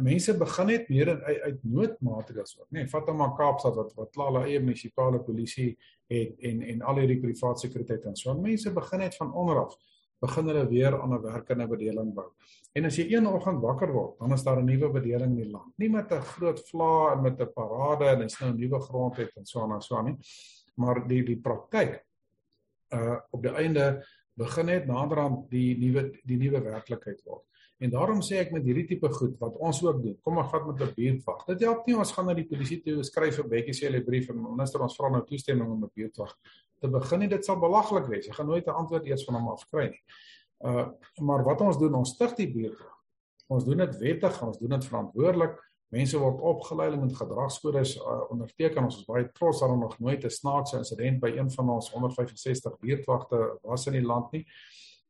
mense 0.02 0.34
begin 0.38 0.68
net 0.68 0.90
meer 0.90 1.10
uit, 1.14 1.42
uit 1.42 1.64
noodmaatreëls 1.64 2.58
ook 2.60 2.70
nê 2.74 2.88
vat 2.90 3.10
hom 3.12 3.18
maar 3.22 3.36
Kaapstad 3.38 3.76
wat 3.78 3.94
wat 3.96 4.12
klaar 4.16 4.32
hulle 4.32 4.46
eie 4.50 4.60
munisipale 4.60 5.22
polisie 5.26 5.76
het 6.10 6.40
en 6.50 6.62
en 6.74 6.82
al 6.82 7.04
hierdie 7.04 7.22
privaat 7.22 7.62
sekuriteit 7.62 8.06
en 8.06 8.16
so 8.16 8.34
mense 8.34 8.74
begin 8.74 9.06
net 9.06 9.18
van 9.20 9.34
onder 9.34 9.66
af 9.66 9.78
begin 10.22 10.50
hulle 10.52 10.66
weer 10.70 11.02
aan 11.02 11.14
'n 11.14 11.22
werkende 11.22 11.68
bedeling 11.68 12.14
bou. 12.14 12.30
En 12.74 12.86
as 12.86 12.96
jy 12.96 13.06
een 13.14 13.28
oggend 13.28 13.62
wakker 13.62 13.92
word, 13.92 14.20
dan 14.20 14.34
is 14.34 14.44
daar 14.44 14.60
'n 14.62 14.66
nuwe 14.66 14.90
bedeling 14.90 15.32
in 15.32 15.44
die 15.44 15.52
land. 15.52 15.74
Nie 15.78 15.90
met 15.90 16.12
'n 16.12 16.22
groot 16.22 16.60
vla 16.70 17.14
en 17.14 17.22
met 17.22 17.42
'n 17.42 17.54
parade 17.54 18.06
en 18.06 18.22
is 18.22 18.40
nou 18.40 18.52
'n 18.52 18.60
nuwe 18.60 18.80
grondwet 18.80 19.36
en 19.36 19.46
so 19.46 19.62
aan 19.62 19.74
en 19.74 19.82
so 19.82 19.96
aan 19.96 20.06
nie, 20.06 20.18
maar 20.76 21.08
die 21.08 21.24
die 21.24 21.40
praktyk 21.40 22.06
uh 22.94 23.20
op 23.32 23.42
die 23.42 23.52
einde 23.52 24.06
begin 24.34 24.66
net 24.66 24.86
naderhand 24.86 25.50
die 25.50 25.78
nuwe 25.78 26.20
die 26.24 26.38
nuwe 26.38 26.62
werklikheid 26.62 27.22
word. 27.24 27.44
En 27.82 27.90
daarom 27.90 28.20
sê 28.22 28.38
ek 28.38 28.52
met 28.54 28.64
hierdie 28.64 28.86
tipe 28.86 29.10
goed 29.10 29.40
wat 29.42 29.56
ons 29.58 29.80
ook 29.84 30.02
doen. 30.04 30.18
Kom 30.22 30.38
ek 30.38 30.52
vat 30.52 30.68
met 30.68 30.82
'n 30.82 30.94
buurtwag. 30.96 31.46
Dit 31.46 31.62
help 31.66 31.88
nie 31.88 31.98
ons 31.98 32.12
gaan 32.12 32.26
na 32.26 32.34
die 32.34 32.46
polisie 32.46 32.82
toe 32.86 33.04
skryf 33.04 33.36
vir 33.36 33.48
Bekkie 33.48 33.74
sê 33.74 33.90
hulle 33.90 34.04
brief 34.06 34.30
en 34.30 34.38
minister 34.38 34.82
ons 34.82 34.96
vra 34.96 35.10
nou 35.10 35.24
toestemming 35.26 35.70
om 35.72 35.84
'n 35.84 35.92
buurtwag 35.96 36.36
te 36.82 36.90
begin 36.90 37.20
nie 37.20 37.30
dit 37.30 37.46
sal 37.46 37.60
belaglik 37.62 38.08
wees. 38.10 38.28
Jy 38.28 38.34
gaan 38.34 38.50
nooit 38.50 38.68
'n 38.68 38.80
antwoord 38.82 39.06
eers 39.06 39.26
van 39.26 39.36
hom 39.36 39.50
af 39.50 39.66
kry 39.70 39.90
nie. 39.90 40.04
Uh 40.66 40.88
maar 41.22 41.44
wat 41.44 41.62
ons 41.62 41.78
doen, 41.78 41.94
ons 41.96 42.10
stig 42.10 42.36
die 42.36 42.52
buurt. 42.52 42.82
Ons 43.48 43.66
doen 43.66 43.78
dit 43.78 43.98
wettig, 43.98 44.42
ons 44.44 44.58
doen 44.58 44.70
dit 44.70 44.86
verantwoordelik. 44.86 45.58
Mense 45.92 46.18
word 46.18 46.40
opgelei 46.40 46.96
met 46.96 47.16
gedragskodes 47.16 47.98
uh, 47.98 48.22
onderteken. 48.32 48.84
Ons 48.84 49.02
is 49.02 49.06
baie 49.06 49.32
trots 49.34 49.60
dat 49.60 49.70
ons 49.70 49.82
nog 49.82 50.00
nooit 50.00 50.24
'n 50.24 50.30
snaakse 50.30 50.78
insident 50.78 51.20
by 51.20 51.38
een 51.38 51.52
van 51.52 51.70
ons 51.70 51.92
165 51.92 52.78
buurtwagte 52.80 53.58
was 53.62 53.88
in 53.88 53.94
die 53.94 54.06
land 54.06 54.32
nie. 54.32 54.46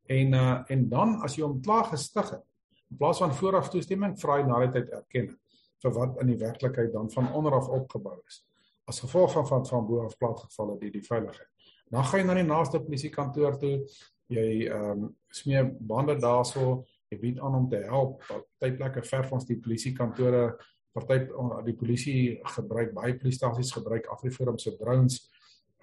En 0.08 0.34
uh 0.34 0.64
en 0.68 0.90
dan 0.90 1.22
as 1.22 1.36
jy 1.36 1.44
hom 1.44 1.62
klaar 1.62 1.86
gestig 1.86 2.30
het, 2.30 2.51
in 2.92 2.98
plaas 2.98 3.22
van 3.24 3.34
vooraf 3.34 3.70
toestemming, 3.74 4.18
vra 4.20 4.38
hy 4.40 4.48
na 4.48 4.60
die 4.66 4.72
tyd 4.80 4.94
erkenning 5.00 5.38
vir 5.82 5.94
wat 5.96 6.20
in 6.22 6.30
die 6.30 6.38
werklikheid 6.38 6.92
dan 6.94 7.10
van 7.10 7.32
onder 7.34 7.56
af 7.58 7.70
opgebou 7.70 8.20
is 8.28 8.44
as 8.90 9.00
gevolg 9.00 9.32
van 9.32 9.48
van 9.48 9.66
van 9.66 9.86
bo 9.88 10.06
af 10.06 10.18
platgevalle 10.18 10.78
die 10.80 10.92
die 10.92 11.04
veiligheid. 11.06 11.48
Dan 11.92 12.04
gaan 12.04 12.20
jy 12.20 12.26
na 12.28 12.36
die 12.36 12.48
naaste 12.48 12.82
polisiekantoor 12.84 13.58
toe. 13.62 13.76
Jy 14.32 14.68
ehm 14.68 15.04
um, 15.04 15.10
smee 15.32 15.64
bande 15.80 16.16
daarso, 16.20 16.84
jy 17.12 17.20
bied 17.20 17.40
aan 17.40 17.56
om 17.56 17.68
te 17.70 17.82
help. 17.88 18.24
Partyplekke 18.28 19.04
ver 19.04 19.28
van 19.28 19.44
die 19.48 19.60
polisiekantore, 19.60 20.44
party 20.96 21.20
die 21.68 21.76
polisie 21.76 22.40
gebruik 22.56 22.94
baie 22.96 23.16
polisiestasies 23.20 23.72
gebruik 23.76 24.10
Afriforum 24.12 24.58
se 24.60 24.76
drones 24.80 25.22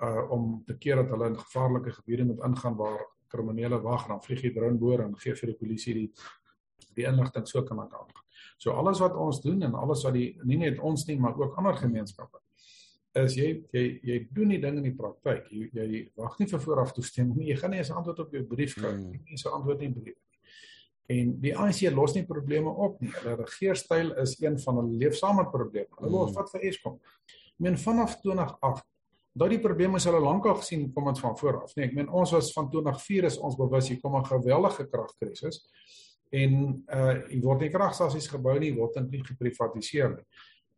uh 0.05 0.29
om 0.31 0.63
te 0.67 0.77
keer 0.79 1.01
dat 1.01 1.11
hulle 1.11 1.33
in 1.33 1.39
gevaarlike 1.39 1.93
gebiede 1.93 2.25
moet 2.25 2.45
ingaan 2.47 2.77
waar 2.77 3.01
kriminele 3.29 3.81
wag 3.83 4.07
dan 4.07 4.23
vlieg 4.23 4.45
die 4.45 4.53
drone 4.55 4.79
boor 4.79 5.01
en 5.03 5.17
gee 5.19 5.35
vir 5.35 5.51
die 5.53 5.59
polisie 5.59 5.95
die 5.95 6.11
die 6.97 7.07
inligting 7.07 7.47
so 7.47 7.63
kan 7.63 7.81
aan 7.81 7.91
gaan. 7.91 8.27
So 8.59 8.71
alles 8.71 8.99
wat 8.99 9.15
ons 9.17 9.41
doen 9.41 9.63
en 9.63 9.75
alles 9.75 10.03
wat 10.05 10.15
die 10.15 10.39
nie 10.45 10.59
net 10.59 10.79
ons 10.79 11.07
nie 11.07 11.19
maar 11.19 11.39
ook 11.39 11.59
ander 11.59 11.77
gemeenskappe 11.79 12.41
is 13.25 13.37
jy 13.39 13.49
jy 13.73 13.85
jy 14.05 14.19
doen 14.35 14.53
die 14.53 14.61
ding 14.63 14.79
in 14.81 14.89
die 14.91 14.97
praktyk. 14.97 15.49
Jy 15.51 15.69
jy 15.75 16.01
wag 16.19 16.39
nie 16.41 16.49
vir 16.51 16.63
vooraf 16.63 16.93
toestemming 16.97 17.39
nie. 17.41 17.51
Jy 17.53 17.59
gaan 17.61 17.73
nie 17.75 17.81
eens 17.83 17.93
antwoord 17.95 18.25
op 18.27 18.35
jou 18.37 18.43
brief 18.49 18.77
kry 18.79 18.93
nie. 18.97 19.19
Mm. 19.19 19.25
Mense 19.33 19.55
antwoord 19.55 19.85
nie 19.85 19.93
brief 19.95 20.19
nie. 20.19 20.37
En 21.09 21.33
die 21.41 21.55
ANC 21.57 21.81
los 21.95 22.15
nie 22.15 22.27
probleme 22.29 22.69
op 22.71 23.01
nie. 23.01 23.11
Hulle 23.17 23.39
regeerstyl 23.41 24.13
is 24.23 24.37
een 24.43 24.59
van 24.61 24.83
hulle 24.83 25.01
leefsame 25.03 25.47
probleme. 25.49 25.89
Hulle 25.97 26.13
wil 26.13 26.29
mm. 26.29 26.37
wat 26.37 26.53
vir 26.53 26.69
Eskom. 26.69 27.01
Ek 27.33 27.67
meen 27.67 27.81
vanaf 27.81 28.19
2008 28.23 28.87
daai 29.39 29.61
probleme 29.63 30.01
is 30.01 30.07
hulle 30.09 30.19
lankal 30.19 30.57
gesien 30.59 30.89
kom 30.95 31.07
dit 31.13 31.21
van 31.23 31.37
voor 31.39 31.61
af. 31.63 31.75
Nee, 31.77 31.87
ek 31.87 31.95
meen 31.95 32.09
ons 32.11 32.33
was 32.35 32.51
van 32.57 32.69
2004 32.73 33.29
is 33.29 33.37
ons 33.39 33.57
bewus 33.59 33.89
hier 33.89 34.01
kom 34.03 34.17
'n 34.19 34.27
geweldige 34.27 34.89
kragkrisis 34.91 35.63
en 36.31 36.55
uh 36.87 37.17
hier 37.29 37.43
word 37.45 37.65
nie 37.65 37.73
kragstasies 37.73 38.29
gebou 38.33 38.59
nie, 38.61 38.75
word 38.77 38.97
eintlik 39.01 39.33
geprivatiseer 39.33 40.17
nie. 40.17 40.27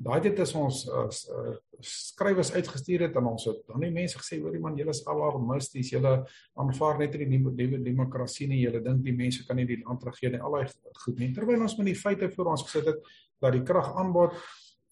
Daai 0.01 0.21
dit 0.25 0.39
is 0.41 0.53
ons 0.57 0.77
uh, 0.89 1.03
uh, 1.13 1.51
skrywers 1.85 2.55
uitgestuur 2.55 3.03
het 3.05 3.17
aan 3.21 3.27
ons 3.35 3.45
het 3.51 3.59
dan 3.69 3.83
die 3.85 3.91
mense 3.93 4.17
gesê 4.17 4.39
hoor 4.41 4.55
die 4.57 4.63
man 4.65 4.79
julle 4.79 4.95
is 4.95 5.03
alarmisties 5.13 5.91
julle 5.93 6.15
aanvaar 6.63 7.03
net 7.03 7.19
nie 7.21 7.27
die 7.35 7.41
nuwe 7.43 7.83
demokrasie 7.85 8.49
nie 8.49 8.63
julle 8.63 8.81
dink 8.85 9.03
die 9.05 9.13
mense 9.17 9.45
kan 9.45 9.61
nie 9.61 9.67
die 9.69 9.83
land 9.83 10.07
regeer 10.09 10.33
nie 10.33 10.41
al 10.41 10.57
daai 10.57 10.73
goed 11.05 11.21
nie. 11.21 11.29
Terwyl 11.37 11.67
ons 11.67 11.77
met 11.77 11.91
die 11.91 11.99
feite 11.99 12.31
voor 12.33 12.55
ons 12.55 12.65
gesit 12.65 12.89
het 12.89 13.11
dat 13.45 13.53
die 13.59 13.65
kragaanbod 13.69 14.39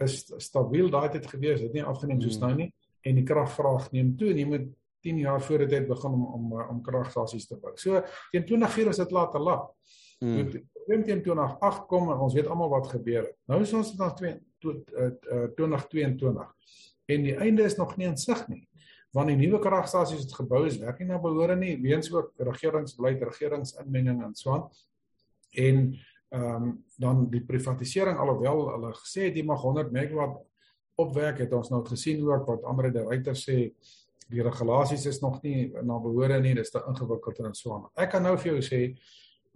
is 0.05 0.27
stabiel 0.45 0.93
daai 0.93 1.09
het 1.09 1.31
gewees 1.31 1.65
het 1.65 1.73
nie 1.73 1.87
afgeneem 1.89 2.21
soos 2.21 2.37
nou 2.43 2.53
nie 2.59 2.69
en 3.09 3.17
die 3.17 3.25
kragvraag 3.25 3.89
neem 3.97 4.13
toe 4.21 4.35
en 4.35 4.43
jy 4.43 4.47
moet 4.51 4.69
10 5.09 5.23
jaar 5.25 5.41
voor 5.41 5.65
dit 5.73 5.89
begin 5.89 6.21
om 6.21 6.27
om 6.37 6.53
om 6.69 6.83
kragstasies 6.85 7.47
te 7.49 7.57
bou. 7.57 7.73
So 7.81 8.03
teen 8.33 8.45
2024 8.45 8.93
is 8.93 9.03
dit 9.07 9.17
laat 9.17 9.33
te 9.33 9.41
laat 9.41 9.73
Hmm. 10.19 10.51
Teen 10.89 11.03
2008 11.05 11.87
kom 11.87 12.11
en 12.11 12.19
ons 12.25 12.35
weet 12.35 12.49
almal 12.49 12.71
wat 12.73 12.89
gebeur 12.91 13.23
het. 13.27 13.37
Nou 13.47 13.61
is 13.63 13.73
ons 13.77 13.97
nog 13.97 14.15
2022 14.19 16.55
en 17.09 17.23
die 17.23 17.37
einde 17.37 17.63
is 17.63 17.77
nog 17.77 17.97
nie 17.97 18.09
in 18.09 18.17
sig 18.17 18.49
nie 18.49 18.69
want 19.17 19.33
die 19.33 19.39
nuwe 19.39 19.61
kragstasies 19.63 20.27
wat 20.27 20.35
gebou 20.43 20.67
is 20.69 20.77
werk 20.83 21.01
nie 21.01 21.09
na 21.09 21.21
behoore 21.23 21.57
nie 21.57 21.77
weens 21.83 22.11
ook 22.13 22.35
regeringsbeleid 22.51 23.23
regeringsinmenging 23.25 24.21
en 24.27 24.35
so 24.37 24.57
aan 24.57 24.69
en 25.67 25.83
ehm 26.29 26.63
um, 26.63 26.73
dan 27.01 27.23
die 27.33 27.41
privatisering 27.41 28.19
alhoewel 28.21 28.67
hulle 28.75 28.91
gesê 28.99 29.31
het 29.31 29.37
jy 29.39 29.47
mag 29.49 29.63
100 29.65 29.95
megawatt 29.95 30.43
opwerk 31.01 31.41
het 31.41 31.55
ons 31.57 31.71
nou 31.73 31.81
gesien 31.87 32.21
ook 32.27 32.45
wat 32.51 32.67
Andre 32.69 32.91
de 32.93 33.07
Ruyter 33.07 33.39
sê 33.39 33.57
die 34.29 34.45
regulasies 34.45 35.07
is 35.09 35.23
nog 35.23 35.39
nie 35.43 35.71
na 35.73 35.97
behoore 35.97 36.37
nie 36.45 36.53
dis 36.59 36.75
te 36.75 36.83
ingewikkeld 36.91 37.41
en 37.47 37.57
so 37.57 37.79
aan 37.79 37.89
ek 38.05 38.13
kan 38.13 38.29
nou 38.29 38.35
vir 38.37 38.53
jou 38.53 38.61
sê 38.67 38.83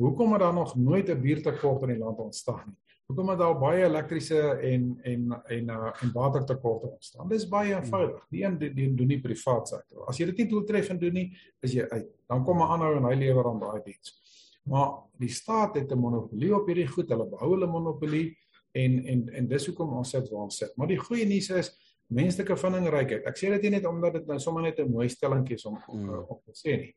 hoekom 0.03 0.33
het 0.33 0.43
daar 0.45 0.55
nog 0.55 0.77
nooit 0.77 1.09
'n 1.09 1.21
biertekort 1.21 1.83
in 1.83 1.95
die 1.95 2.03
land 2.05 2.19
ontstaan 2.19 2.67
nie 2.67 2.83
hoekom 3.13 3.29
het 3.33 3.41
daar 3.43 3.59
baie 3.59 3.85
elektriese 3.85 4.41
en 4.41 4.99
en 5.03 5.43
en 5.45 5.71
uh, 5.71 5.93
en 6.01 6.13
watertekorte 6.13 6.91
ontstaan. 6.91 7.29
Dis 7.29 7.49
baie 7.49 7.75
eenvoudig. 7.75 8.25
Die 8.31 8.45
een 8.45 8.59
doen 8.59 8.75
die, 8.97 9.07
die 9.07 9.21
privaat 9.21 9.69
sektor. 9.69 10.07
As 10.09 10.19
jy 10.19 10.31
dit 10.31 10.43
nie 10.43 10.49
doeltreffend 10.55 11.01
doen 11.01 11.17
nie, 11.21 11.29
is 11.61 11.77
jy 11.77 11.87
uit. 11.91 12.09
Dan 12.31 12.45
kom 12.45 12.63
'n 12.63 12.73
ander 12.77 12.97
en 12.97 13.09
hy 13.11 13.15
lewer 13.15 13.49
aan 13.51 13.61
daai 13.61 13.83
diens. 13.85 14.19
Maar 14.65 14.89
die 15.19 15.29
staat 15.29 15.75
het 15.75 15.93
'n 15.93 15.99
monopolie 15.99 16.55
op 16.57 16.67
hierdie 16.67 16.89
goed. 16.89 17.09
Hulle 17.09 17.29
behou 17.29 17.51
hulle 17.51 17.67
monopolie 17.67 18.37
en 18.73 19.05
en 19.05 19.29
en 19.29 19.49
dis 19.49 19.67
hoekom 19.67 19.93
ons 19.93 20.11
sit 20.11 20.31
waar 20.31 20.43
ons 20.43 20.57
sit. 20.57 20.77
Maar 20.77 20.87
die 20.87 20.99
goeie 20.99 21.27
nuus 21.27 21.51
is 21.51 21.71
menslike 22.07 22.57
vindingrykheid. 22.57 23.27
Ek 23.27 23.37
sê 23.37 23.49
dit 23.49 23.63
nie 23.63 23.71
net 23.71 23.87
omdat 23.87 24.13
dit 24.13 24.27
nou 24.27 24.39
sommer 24.39 24.63
net 24.63 24.79
'n 24.79 24.91
mooi 24.91 25.09
stellingkie 25.09 25.55
is 25.55 25.65
om 25.65 25.79
mm. 25.93 26.09
uh, 26.09 26.31
op 26.31 26.45
te 26.45 26.53
sê 26.53 26.77
nie. 26.77 26.95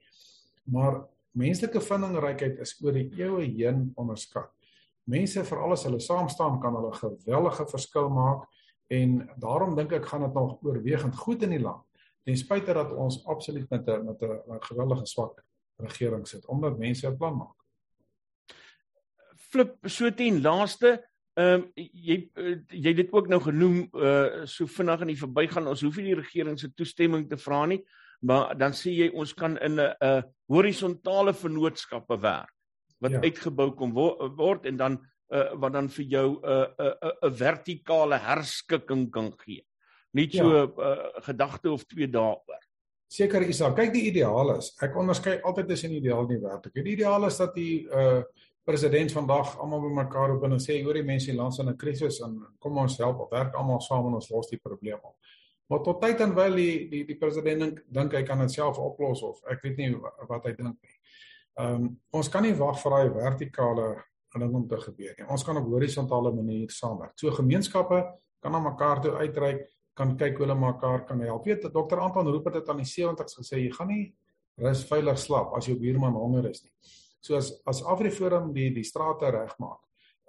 Maar 0.63 1.07
menslike 1.35 1.81
vindingrykheid 1.81 2.59
is 2.59 2.75
oor 2.81 2.93
die 2.93 3.09
eeue 3.19 3.45
heen 3.45 3.91
onderskat 3.95 4.51
mense 5.05 5.43
veral 5.43 5.75
as 5.75 5.83
hulle 5.85 5.99
saam 5.99 6.29
staan 6.29 6.59
kan 6.61 6.75
hulle 6.75 6.91
'n 6.91 7.01
gewellige 7.03 7.65
verskil 7.71 8.09
maak 8.09 8.47
En 8.87 9.29
daarom 9.41 9.75
dink 9.75 9.91
ek 9.91 10.05
gaan 10.05 10.21
dit 10.21 10.33
nog 10.33 10.61
oorwegend 10.61 11.15
goed 11.17 11.43
in 11.43 11.55
die 11.55 11.61
land. 11.61 11.83
Ten 12.25 12.37
spyte 12.37 12.73
dat 12.73 12.93
ons 12.93 13.23
absoluut 13.25 13.69
met 13.69 13.87
'n 13.87 14.05
met 14.05 14.21
'n 14.21 14.59
geweldige 14.59 15.05
swak 15.05 15.43
regering 15.75 16.27
sit 16.27 16.45
omdat 16.45 16.77
mense 16.77 17.07
'n 17.07 17.17
plan 17.17 17.37
maak. 17.37 17.57
Flip 19.35 19.77
so 19.81 20.13
teen 20.13 20.41
laaste 20.41 21.05
Ehm 21.35 21.53
um, 21.53 21.71
jy 21.75 22.29
uh, 22.33 22.59
jy 22.69 22.93
dit 22.93 23.11
ook 23.11 23.27
nou 23.27 23.41
genoem 23.41 23.89
uh 23.91 24.45
so 24.45 24.65
vinnig 24.65 25.01
in 25.01 25.07
die 25.07 25.19
verbygaan 25.19 25.67
ons 25.67 25.81
hoef 25.81 25.97
nie 25.97 26.05
die 26.05 26.21
regering 26.21 26.59
se 26.59 26.73
toestemming 26.73 27.29
te 27.29 27.37
vra 27.37 27.65
nie 27.65 27.85
maar 28.25 28.57
dan 28.57 28.73
sê 28.73 28.93
jy 28.93 29.09
ons 29.13 29.33
kan 29.33 29.57
in 29.57 29.79
'n 29.79 29.93
'n 30.01 30.23
horisontale 30.49 31.33
vennootskappe 31.33 32.17
werk 32.21 32.53
wat 32.99 33.11
ja. 33.11 33.21
uitgebou 33.21 33.71
kom 33.75 33.93
wo 33.93 34.29
word 34.37 34.65
en 34.65 34.77
dan 34.77 34.99
uh 35.33 35.53
wat 35.61 35.73
dan 35.73 35.89
vir 35.89 36.05
jou 36.05 36.29
'n 36.29 36.45
uh, 36.45 36.65
'n 36.79 36.85
uh, 36.85 36.93
'n 37.01 37.31
uh, 37.31 37.31
vertikale 37.31 38.17
herskikking 38.17 39.11
kan 39.11 39.33
gee. 39.37 39.65
Nie 40.13 40.29
so 40.31 40.43
'n 40.43 40.73
ja. 40.77 40.91
uh, 40.91 41.21
gedagte 41.21 41.71
of 41.71 41.83
twee 41.83 42.07
daaroor. 42.07 42.61
Seker 43.07 43.41
Isak, 43.41 43.75
kyk 43.75 43.93
die 43.93 44.07
ideaal 44.11 44.57
is. 44.57 44.73
Ek 44.81 44.95
onderskei 44.95 45.41
altyd 45.41 45.67
tussen 45.67 45.91
ideaal 45.91 46.21
en 46.21 46.27
die 46.27 46.41
werklik. 46.41 46.73
Die 46.73 46.93
ideaal 46.93 47.25
is 47.25 47.37
dat 47.37 47.55
die 47.55 47.87
uh 47.89 48.23
president 48.65 49.11
vandag 49.11 49.59
almal 49.61 49.81
bymekaar 49.81 50.31
op 50.35 50.43
en 50.43 50.57
sê 50.59 50.79
hoor 50.83 50.97
die 50.97 51.05
mense 51.05 51.29
in 51.29 51.37
land 51.37 51.59
in 51.59 51.69
'n 51.69 51.77
krisis 51.77 52.19
en 52.21 52.41
kom 52.59 52.77
ons 52.77 52.97
help 52.97 53.31
werk 53.31 53.53
almal 53.53 53.81
saam 53.81 54.07
en 54.07 54.13
ons 54.13 54.29
los 54.29 54.49
die 54.49 54.57
probleem 54.57 54.99
op. 55.03 55.15
Maar 55.69 55.81
tot 55.85 56.01
tyd 56.01 56.19
en 56.21 56.35
wyl 56.37 56.59
die 56.59 56.73
die 56.89 57.03
die 57.07 57.17
president 57.17 57.79
dink 57.87 58.13
hy 58.13 58.23
kan 58.23 58.43
dit 58.43 58.53
self 58.53 58.77
oplos 58.81 59.23
of 59.25 59.39
ek 59.49 59.63
weet 59.65 59.79
nie 59.81 59.93
wat 59.95 60.45
hy 60.45 60.53
dink 60.57 60.75
nie. 60.75 60.97
Ehm 61.55 61.85
um, 61.85 61.87
ons 62.19 62.29
kan 62.29 62.43
nie 62.43 62.53
wag 62.59 62.77
vir 62.81 62.97
daai 62.97 63.15
vertikale 63.15 63.87
ding 64.35 64.55
om 64.55 64.67
te 64.67 64.77
gebeur 64.81 65.13
nie. 65.17 65.27
Ons 65.31 65.45
kan 65.47 65.57
op 65.57 65.69
horisontale 65.71 66.33
manier 66.35 66.71
saamwerk. 66.71 67.15
So 67.15 67.31
gemeenskappe 67.31 68.01
kan 68.43 68.51
na 68.51 68.59
mekaar 68.59 69.01
toe 69.01 69.15
uitreik, 69.15 69.63
kan 69.95 70.17
kyk 70.19 70.37
hoe 70.37 70.45
hulle 70.45 70.57
mekaar 70.59 71.05
kan 71.07 71.21
help. 71.23 71.45
Weet 71.47 71.69
Dr. 71.71 72.01
Anton 72.03 72.27
Rupert 72.27 72.59
het 72.59 72.69
aan 72.69 72.81
die 72.83 72.89
70's 72.89 73.39
gesê 73.39 73.61
jy 73.63 73.71
gaan 73.71 73.87
nie 73.93 74.03
rus 74.59 74.83
veilig 74.87 75.19
slaap 75.19 75.55
as 75.55 75.69
jou 75.69 75.77
buurman 75.79 76.15
honger 76.19 76.49
is 76.51 76.63
nie. 76.63 76.73
So 77.23 77.39
as 77.39 77.53
as 77.65 77.81
Afriforum 77.83 78.51
die 78.53 78.69
die 78.75 78.83
strate 78.83 79.31
regmaak, 79.31 79.79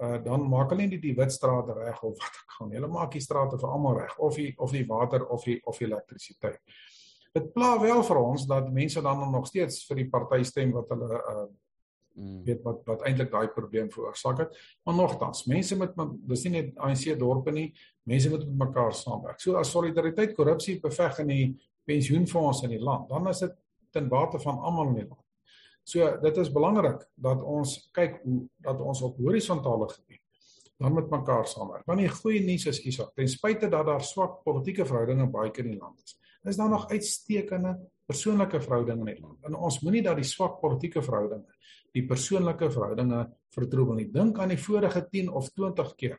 uh 0.02 0.18
dan 0.24 0.48
maak 0.48 0.74
hulle 0.74 0.86
nie 0.86 1.00
die 1.00 1.14
wit 1.16 1.32
strate 1.32 1.72
reg 1.76 2.02
of 2.02 2.16
wat 2.20 2.40
ek 2.42 2.56
gaan. 2.58 2.72
Hulle 2.76 2.88
maak 2.92 3.12
die 3.12 3.24
strate 3.24 3.58
vir 3.60 3.70
almal 3.72 4.00
reg 4.00 4.18
of 4.18 4.36
die 4.36 4.52
of 4.58 4.72
die 4.72 4.86
water 4.88 5.24
of 5.26 5.44
die 5.44 5.60
of 5.64 5.78
die 5.78 5.88
elektrisiteit. 5.88 6.60
Dit 7.36 7.52
pla 7.52 7.76
wel 7.80 8.02
vir 8.04 8.20
ons 8.20 8.46
dat 8.48 8.72
mense 8.72 9.02
dan 9.02 9.24
nog 9.32 9.46
steeds 9.48 9.84
vir 9.88 10.02
die 10.02 10.10
party 10.10 10.42
stem 10.44 10.74
wat 10.76 10.92
hulle 10.92 11.20
uh 11.20 11.46
mm. 12.16 12.44
weet 12.44 12.62
wat 12.64 12.82
wat 12.88 13.04
eintlik 13.08 13.30
daai 13.32 13.48
probleem 13.54 13.90
veroorsaak 13.92 14.38
het. 14.44 14.56
Maar 14.84 14.94
nogtans, 14.94 15.44
mense 15.46 15.76
met 15.76 15.94
dis 16.30 16.46
nie 16.46 16.54
net 16.58 16.72
ANC 16.76 17.06
dorpe 17.20 17.52
nie, 17.52 17.68
mense 18.08 18.30
moet 18.32 18.46
met 18.46 18.68
mekaar 18.68 18.94
saamwerk. 18.94 19.40
So 19.40 19.60
as 19.60 19.72
solidariteit 19.72 20.34
korrupsie 20.36 20.78
beveg 20.80 21.22
in 21.24 21.32
die 21.32 21.46
pensioenfonds 21.86 22.64
in 22.66 22.74
die 22.74 22.82
land, 22.82 23.08
dan 23.08 23.28
is 23.30 23.44
dit 23.44 23.54
ten 23.92 24.08
bate 24.08 24.40
van 24.42 24.58
almal 24.58 24.92
in 24.92 25.00
die 25.02 25.08
land. 25.08 25.25
So 25.86 26.06
dit 26.22 26.38
is 26.42 26.50
belangrik 26.50 27.04
dat 27.14 27.42
ons 27.46 27.76
kyk 27.94 28.18
hoe 28.24 28.40
dat 28.64 28.80
ons 28.82 29.02
op 29.06 29.18
horisontale 29.22 29.86
gebied 29.92 30.22
dan 30.82 30.92
met 30.92 31.08
mekaar 31.08 31.46
saamwerk. 31.48 31.86
Want 31.88 32.02
die 32.02 32.10
goeie 32.12 32.42
nuus 32.44 32.66
is 32.68 32.82
Isak, 32.84 33.14
ten 33.16 33.28
spyte 33.32 33.70
dat 33.72 33.86
daar 33.88 34.02
swak 34.04 34.42
politieke 34.44 34.84
verhoudinge 34.84 35.28
baie 35.32 35.52
in 35.62 35.70
die 35.70 35.78
land 35.78 36.02
is, 36.04 36.18
is 36.44 36.58
daar 36.60 36.68
nog 36.68 36.90
uitstekende 36.90 37.76
persoonlike 38.06 38.60
verhoudinge 38.60 39.06
in 39.06 39.14
die 39.14 39.22
land. 39.22 39.38
En 39.48 39.56
ons 39.56 39.78
moenie 39.86 40.02
dat 40.04 40.18
die 40.20 40.26
swak 40.26 40.58
politieke 40.60 41.02
verhoudinge 41.02 41.54
die 41.96 42.04
persoonlike 42.04 42.68
verhoudinge 42.74 43.22
vertroebel 43.56 44.02
nie. 44.02 44.10
Dink 44.12 44.38
aan 44.42 44.52
die 44.52 44.60
vorige 44.60 45.06
10 45.08 45.30
of 45.32 45.48
20 45.54 45.94
keer. 45.96 46.18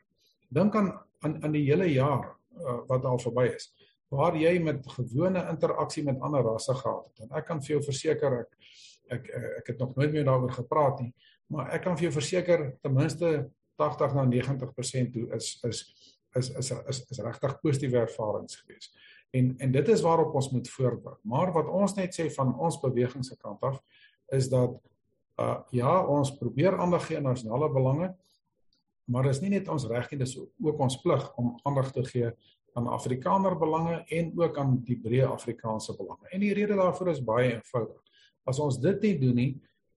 Dink 0.50 0.76
aan 0.76 0.96
aan 1.26 1.44
aan 1.44 1.54
die 1.56 1.66
hele 1.66 1.88
jaar 1.90 2.28
uh, 2.30 2.80
wat 2.90 3.06
al 3.10 3.20
verby 3.22 3.48
is 3.56 3.72
waar 4.14 4.38
jy 4.40 4.54
met 4.64 4.86
gewone 4.88 5.42
interaksie 5.52 6.04
met 6.08 6.22
ander 6.24 6.46
rasse 6.46 6.72
gehad 6.78 7.10
het. 7.10 7.26
En 7.26 7.34
ek 7.40 7.48
kan 7.50 7.60
vir 7.64 7.74
jou 7.76 7.82
verseker 7.84 8.38
ek 8.38 8.54
ek 9.14 9.30
ek 9.62 9.68
het 9.74 9.80
nog 9.80 9.96
nooit 9.96 10.12
meer 10.12 10.26
daaroor 10.28 10.52
gepraat 10.52 11.02
nie, 11.02 11.14
maar 11.48 11.72
ek 11.76 11.84
kan 11.86 11.98
vir 11.98 12.08
jou 12.08 12.14
verseker 12.18 12.68
ten 12.82 12.94
minste 12.94 13.50
80 13.78 14.14
na 14.18 14.26
90% 14.26 15.14
toe 15.14 15.28
is 15.38 15.58
is 15.68 15.84
is 16.36 16.50
is 16.50 16.72
is, 16.72 17.04
is 17.12 17.22
regtig 17.24 17.60
positiewe 17.62 18.04
ervarings 18.06 18.60
gewees. 18.62 18.92
En 19.32 19.56
en 19.58 19.72
dit 19.72 19.88
is 19.88 20.02
waarop 20.02 20.36
ons 20.36 20.52
moet 20.52 20.70
voortbou. 20.70 21.16
Maar 21.22 21.52
wat 21.54 21.68
ons 21.68 21.96
net 21.96 22.16
sê 22.16 22.30
van 22.36 22.54
ons 22.58 22.80
beweging 22.82 23.26
se 23.26 23.38
kant 23.38 23.62
af 23.62 23.82
is 24.36 24.50
dat 24.50 24.78
uh 25.38 25.60
ja, 25.72 26.06
ons 26.06 26.34
probeer 26.38 26.80
aandag 26.80 27.06
gee 27.06 27.18
aan 27.18 27.30
nasionale 27.30 27.70
belange, 27.70 28.16
maar 29.06 29.24
dit 29.24 29.36
is 29.36 29.42
nie 29.42 29.54
net 29.54 29.68
ons 29.70 29.86
reg 29.88 30.10
nie, 30.12 30.20
dis 30.20 30.38
ook 30.38 30.80
ons 30.80 31.02
plig 31.02 31.28
om 31.38 31.54
aandag 31.64 31.92
te 31.94 32.04
gee 32.04 32.32
aan 32.78 32.90
Afrikaner 32.94 33.58
belange 33.58 34.04
en 34.14 34.32
ook 34.38 34.58
aan 34.58 34.76
die 34.86 34.98
breë 35.02 35.30
Afrikaanse 35.30 35.96
belange. 35.98 36.30
En 36.30 36.42
die 36.42 36.54
rede 36.54 36.76
daarvoor 36.78 37.10
is 37.14 37.24
baie 37.24 37.54
eenvoudig. 37.54 38.02
As 38.48 38.60
ons 38.64 38.80
dit 38.82 39.02
nie 39.04 39.18
doen 39.22 39.36
nie, 39.36 39.52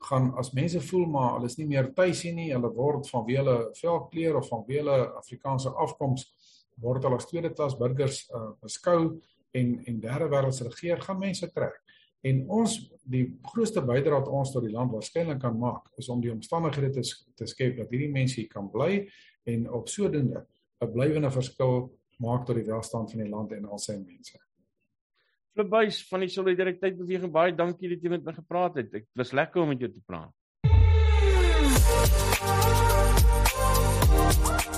gaan 0.08 0.30
as 0.40 0.52
mense 0.56 0.80
voel 0.88 1.06
maar 1.12 1.34
hulle 1.36 1.50
is 1.50 1.58
nie 1.58 1.68
meer 1.68 1.90
tuis 1.96 2.22
hier 2.24 2.34
nie, 2.34 2.48
hulle 2.54 2.70
word 2.74 3.08
vanweë 3.10 3.42
hulle 3.42 3.56
velkleur 3.80 4.38
of 4.40 4.48
vanweë 4.48 4.80
hulle 4.80 4.98
Afrikaanse 5.20 5.72
afkoms 5.84 6.26
word 6.80 7.04
hulle 7.04 7.18
as 7.20 7.28
tweede 7.28 7.52
klas 7.52 7.76
burgers 7.76 8.22
uh, 8.32 8.50
beskou 8.64 9.20
en 9.56 9.74
en 9.90 10.00
derde 10.00 10.30
wêreldse 10.32 10.68
regeer 10.68 11.02
gaan 11.04 11.20
mense 11.20 11.50
trek. 11.52 11.76
En 12.24 12.42
ons 12.52 12.76
die 13.12 13.24
grootste 13.52 13.82
bydrae 13.84 14.18
wat 14.18 14.28
ons 14.28 14.52
tot 14.54 14.64
die 14.64 14.72
land 14.72 14.92
waarskynlik 14.92 15.40
kan 15.42 15.56
maak 15.58 15.88
is 16.00 16.08
om 16.12 16.20
die 16.20 16.32
omstandighede 16.32 16.92
te, 16.96 17.04
te 17.36 17.48
skep 17.48 17.78
dat 17.80 17.92
hierdie 17.92 18.12
mense 18.12 18.40
hier 18.40 18.50
kan 18.52 18.68
bly 18.72 19.06
en 19.48 19.68
op 19.72 19.88
sodoende 19.88 20.46
'n 20.80 20.92
blywende 20.92 21.30
verskil 21.30 21.90
maak 22.20 22.46
tot 22.46 22.56
die 22.56 22.68
welstand 22.68 23.10
van 23.10 23.20
die 23.20 23.32
land 23.32 23.52
en 23.52 23.66
al 23.66 23.78
sy 23.78 23.96
mense. 23.96 24.38
Flipbuis 25.54 25.96
van 26.08 26.22
die 26.22 26.30
solidariteit 26.30 26.98
beweging 26.98 27.32
baie 27.34 27.54
dankie 27.56 27.90
dat 27.90 28.04
jy 28.04 28.12
met 28.12 28.26
my 28.26 28.34
gepraat 28.36 28.78
het. 28.78 28.92
Dit 28.92 29.08
was 29.18 29.32
lekker 29.34 29.62
om 29.62 29.72
met 29.72 29.82
jou 29.82 29.90
te 29.90 30.02
praat. 30.06 30.30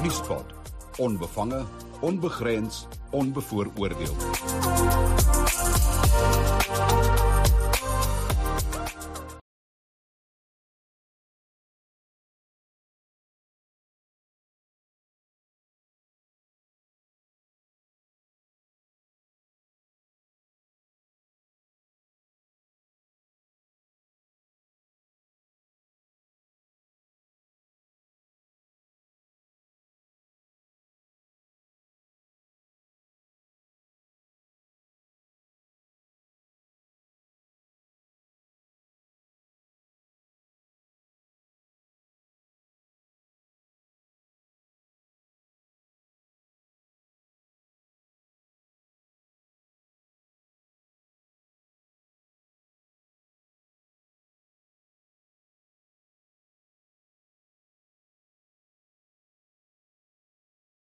Nuuspot. 0.02 0.56
Onbevange, 1.00 1.62
onbegrens, 2.04 2.87
onbevooroordeel. 3.16 4.91